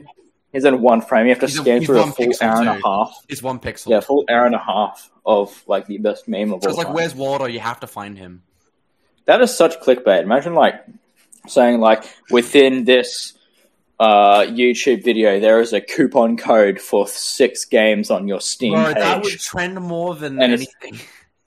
[0.54, 1.26] he's in one frame.
[1.26, 2.76] You have to He's a- scan he's through a one full pixel hour and a
[2.76, 2.82] too.
[2.86, 3.26] half.
[3.30, 3.88] It's one pixel.
[3.90, 6.88] Yeah, full hour and a half of like the best meme of all it's like,
[6.88, 6.96] time.
[6.96, 7.46] where's Waldo?
[7.46, 8.44] You have to find him.
[9.26, 10.22] That is such clickbait.
[10.24, 10.76] Imagine like
[11.48, 13.34] saying like within this
[14.00, 18.94] uh, YouTube video there is a coupon code for six games on your Steam Bro,
[18.94, 21.00] that would trend more than And anything.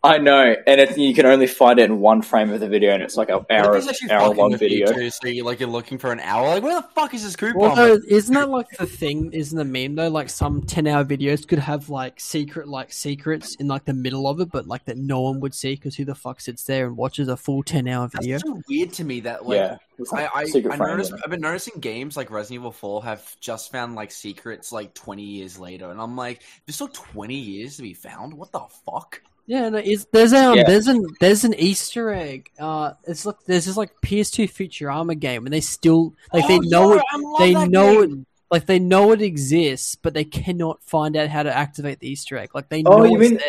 [0.04, 2.94] I know, and it, you can only find it in one frame of the video,
[2.94, 4.92] and it's like an hour if hour long video.
[4.92, 5.10] too?
[5.10, 6.46] So you like you're looking for an hour.
[6.46, 7.60] Like where the fuck is this coupon?
[7.60, 9.32] Well, though, isn't that like the thing?
[9.32, 10.08] Isn't the meme though?
[10.08, 14.38] Like some ten-hour videos could have like secret, like secrets in like the middle of
[14.38, 16.96] it, but like that no one would see because who the fuck sits there and
[16.96, 18.38] watches a full ten-hour That's video?
[18.38, 19.76] so weird to me that like yeah,
[20.12, 21.12] like I, I, I noticed.
[21.24, 25.24] I've been noticing games like Resident Evil 4 have just found like secrets like 20
[25.24, 28.32] years later, and I'm like, there's still 20 years to be found.
[28.32, 29.22] What the fuck?
[29.48, 30.64] Yeah, no, it's, there's um, Yeah.
[30.66, 32.50] there's an there's an Easter egg.
[32.58, 36.60] Uh, it's like there's this like PS2 Futurama game, and they still like they Oh,
[36.64, 38.26] know yeah, it, they know game.
[38.50, 42.36] like they know it exists, but they cannot find out how to activate the Easter
[42.36, 42.50] egg.
[42.54, 43.48] Like they know Oh, it's mean- there,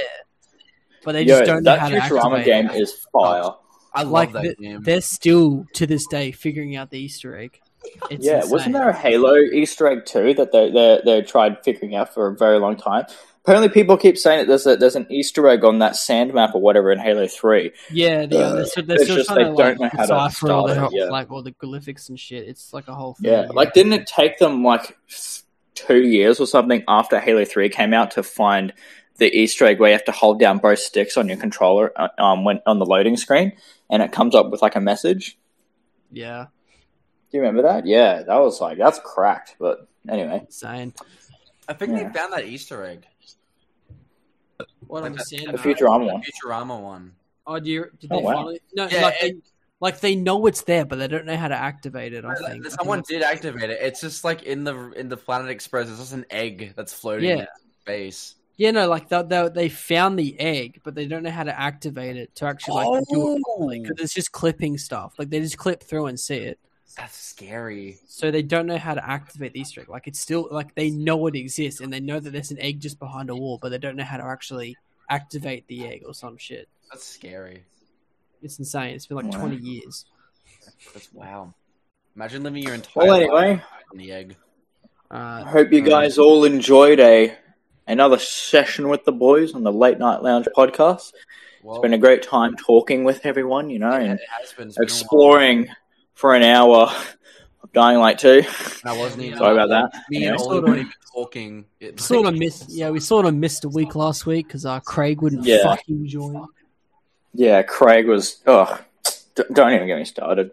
[1.03, 2.21] but they Yo, just don't know that how to activate.
[2.23, 2.81] That Futurama game it.
[2.81, 3.51] is fire.
[3.93, 4.81] I love like that the- game.
[4.83, 7.59] They're still to this day figuring out the Easter egg.
[8.09, 8.51] It's yeah, insane.
[8.51, 12.27] wasn't there a Halo Easter egg too that they they they tried figuring out for
[12.27, 13.05] a very long time?
[13.49, 16.53] Apparently, people keep saying that there's a, there's an Easter egg on that sand map
[16.53, 17.71] or whatever in Halo Three.
[17.91, 20.07] Yeah, they, Uh, they're, still- they're it's still just they to don't know how to
[20.07, 21.05] decipher all the start it, yeah.
[21.05, 22.47] like all the glyphics and shit.
[22.47, 23.31] It's like a whole thing.
[23.31, 24.95] Yeah, like didn't it take them like
[25.73, 28.71] two years or something after Halo Three came out to find
[29.17, 32.09] the Easter egg where you have to hold down both sticks on your controller uh,
[32.19, 33.53] um when on the loading screen
[33.89, 35.39] and it comes up with like a message?
[36.11, 36.45] yeah,
[37.31, 37.87] Do you remember that?
[37.87, 39.55] Yeah, that was like that's cracked.
[39.57, 40.93] But anyway, insane.
[41.67, 42.07] I think yeah.
[42.07, 43.07] they found that Easter egg.
[44.87, 46.21] What Like I'm the- saying, the Futurama one.
[46.23, 47.13] Futurama one.
[47.47, 48.33] Oh, do you, did Oh, they wow.
[48.33, 48.59] finally?
[48.75, 49.41] No, Yeah, like it- they,
[49.81, 52.25] like they know it's there, but they don't know how to activate it.
[52.25, 53.79] I think I think Someone did activate it.
[53.81, 55.89] It's just like in the in the Planet Express.
[55.89, 57.35] It's just an egg that's floating Yeah.
[57.41, 57.47] in
[57.81, 58.35] space.
[58.57, 61.57] Yeah, no, like they, they they found the egg, but they don't know how to
[61.57, 63.41] activate it to actually like do it.
[63.47, 65.13] Oh, Because it's just clipping stuff.
[65.17, 66.59] Like they just clip through and see it.
[66.95, 67.99] That's scary.
[68.07, 69.89] So they don't know how to activate the Easter egg.
[69.89, 72.79] Like it's still like they know it exists and they know that there's an egg
[72.79, 74.75] just behind a wall, but they don't know how to actually
[75.09, 76.67] activate the egg or some shit.
[76.91, 77.63] That's scary.
[78.41, 78.95] It's insane.
[78.95, 79.39] It's been like Wow.
[79.39, 80.05] 20 years.
[80.93, 81.53] That's wow.
[82.15, 84.35] Imagine living your entire well, life anyway, on the egg.
[85.11, 87.35] I Uh, hope you guys all enjoyed a
[87.87, 91.11] another session with the boys on the Late Night Lounge podcast.
[91.63, 94.53] Well, It's been a great time talking with everyone, you know, yeah, and it has
[94.53, 95.67] been, it's been exploring
[96.19, 96.91] for an hour
[97.63, 98.43] of Dying Light 2.
[98.83, 99.37] I wasn't even.
[99.37, 100.01] Sorry about that.
[100.09, 101.65] Me and Sort Ollie of- weren't even talking.
[101.79, 102.69] It, sort of missed.
[102.69, 105.63] Yeah, we sort of missed a week last week because uh, Craig wouldn't Yeah.
[105.63, 106.45] fucking join.
[107.33, 108.41] Yeah, Craig was.
[108.45, 108.77] Oh,
[109.53, 110.51] don't even get me started.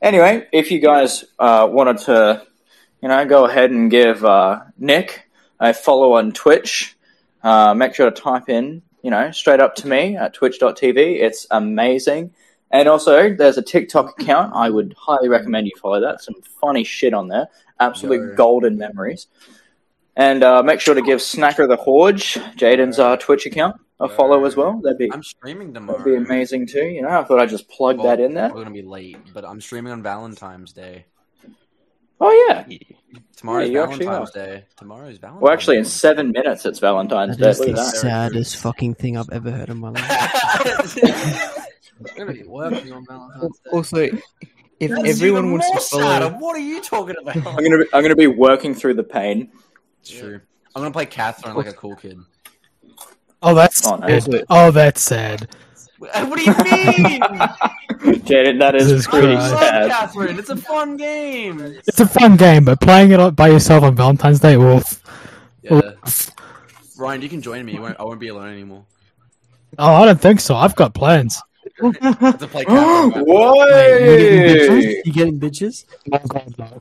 [0.00, 2.46] Anyway, if you guys uh, wanted to,
[3.02, 5.28] you know, go ahead and give uh, Nik
[5.60, 6.96] a follow on Twitch,
[7.42, 10.96] uh, make sure to type in you know, straight up to me at twitch.tv.
[11.20, 12.32] It's amazing.
[12.72, 14.52] And also, there's a TikTok account.
[14.54, 16.22] I would highly recommend you follow that.
[16.22, 17.48] Some funny shit on there.
[17.80, 18.34] Absolute Yo.
[18.34, 19.26] golden memories.
[20.16, 24.44] And uh, make sure to give Snacker the Horge, Jayden's uh, Twitch account, a follow
[24.44, 24.80] as well.
[24.82, 25.98] That'd be I'm streaming tomorrow.
[25.98, 26.84] that'd be amazing too.
[26.84, 28.48] You know, I thought I'd just plug Well, that in there.
[28.52, 31.06] We're gonna be late, but I'm streaming on Valentine's Day.
[32.20, 32.64] Oh yeah.
[33.36, 34.30] Tomorrow's you actually Valentine's.
[34.32, 34.64] Day.
[34.76, 35.42] Tomorrow is Valentine's.
[35.42, 37.50] Well, actually, in seven minutes, it's Valentine's That Day.
[37.50, 37.96] is the that.
[37.96, 41.48] saddest fucking thing I've ever heard in my life.
[42.10, 43.70] I'm gonna be working on Valentine's Day.
[43.72, 46.28] Also, if That's everyone wants to follow, sadder.
[46.38, 47.36] What are you talking about?
[47.36, 49.50] I'm gonna be, I'm gonna be working through the pain.
[50.00, 50.40] It's true.
[50.74, 52.18] I'm gonna play Catherine like a cool kid.
[53.42, 54.18] Oh, that's Oh, no.
[54.18, 54.44] sad.
[54.50, 55.48] Oh, that's sad.
[56.02, 57.20] What do you mean?
[58.26, 59.52] Jayden, that is Jesus pretty I Christ.
[59.52, 59.88] love sad.
[59.90, 60.36] Catherine.
[60.36, 61.60] It's a fun game.
[61.60, 65.00] It's a fun game, but playing it by yourself on Valentine's Day, oof.
[65.62, 65.80] Yeah.
[66.98, 67.74] Ryan, you can join me.
[67.74, 68.84] You won't, I won't be alone anymore.
[69.78, 70.56] Oh, I don't think so.
[70.56, 71.40] I've got plans.
[71.82, 73.24] To play Catherine.
[73.24, 75.00] Why?
[75.04, 75.84] You getting bitches?
[76.12, 76.78] Oh, God, no.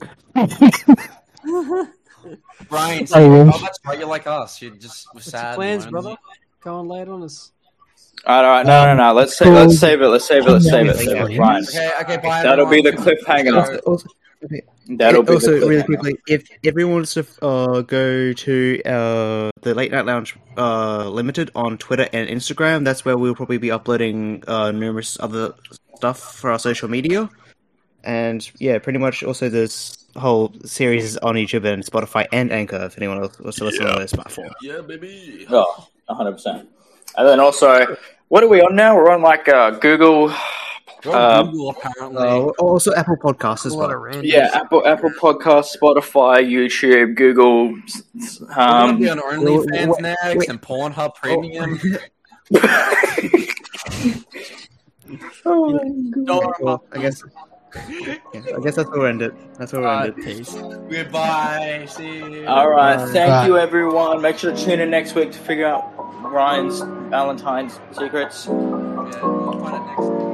[2.70, 3.62] Ryan, I oh, wish.
[3.62, 3.98] that's right.
[3.98, 4.62] You're like us.
[4.62, 5.48] You're just we're What's sad.
[5.50, 6.16] your plans, brother?
[6.62, 7.52] Go on, lay it on us.
[8.26, 9.14] All right, no, no, no.
[9.14, 10.08] Let's save, let's save it.
[10.08, 10.52] Let's save it.
[10.52, 10.98] Let's save it.
[10.98, 11.38] Save it.
[11.40, 11.64] Ryan.
[11.64, 12.44] Okay, okay, bye.
[12.44, 13.80] That'll be the cliffhanger.
[13.86, 14.08] also,
[14.44, 14.62] okay,
[14.98, 19.74] That'll be also the really quickly, if everyone wants to uh, go to uh, the
[19.74, 24.44] Late Night Lounge uh, Limited on Twitter and Instagram, that's where we'll probably be uploading
[24.48, 25.54] uh, numerous other
[25.96, 27.30] stuff for our social media.
[28.04, 32.84] And yeah, pretty much also this whole series is on YouTube and Spotify and Anchor
[32.86, 34.54] if anyone else wants to listen on those platforms.
[34.62, 35.46] Yeah, baby.
[35.50, 36.68] Oh, 100.
[37.14, 37.96] Percent And then also,
[38.30, 38.96] what are we on now?
[38.96, 40.34] We're on like uh, Google.
[41.02, 42.28] Go Uh, Google apparently.
[42.28, 43.92] Uh, also Apple Podcasts as a well.
[43.92, 44.50] of random Yeah.
[44.54, 47.74] Apple, Apple Podcast, Spotify, YouTube, Google.
[47.86, 50.50] s- s- We're gonna be Um, on OnlyFans wait, next wait.
[50.50, 51.80] and Pornhub Premium.
[55.46, 55.80] oh
[56.26, 57.24] Don't Well, I guess.
[57.90, 59.34] Yeah, I guess that's where we'll end it.
[59.58, 60.22] That's where we'll end it.
[60.22, 60.54] Uh, Peace.
[60.90, 61.86] Goodbye.
[61.90, 62.48] See you.
[62.48, 63.48] All right, thank Bye.
[63.48, 64.22] you, everyone.
[64.22, 65.94] Make sure to tune in next week to figure out
[66.32, 68.48] Ryan's Valentine's secrets.
[68.48, 70.31] Yeah, we'll find it next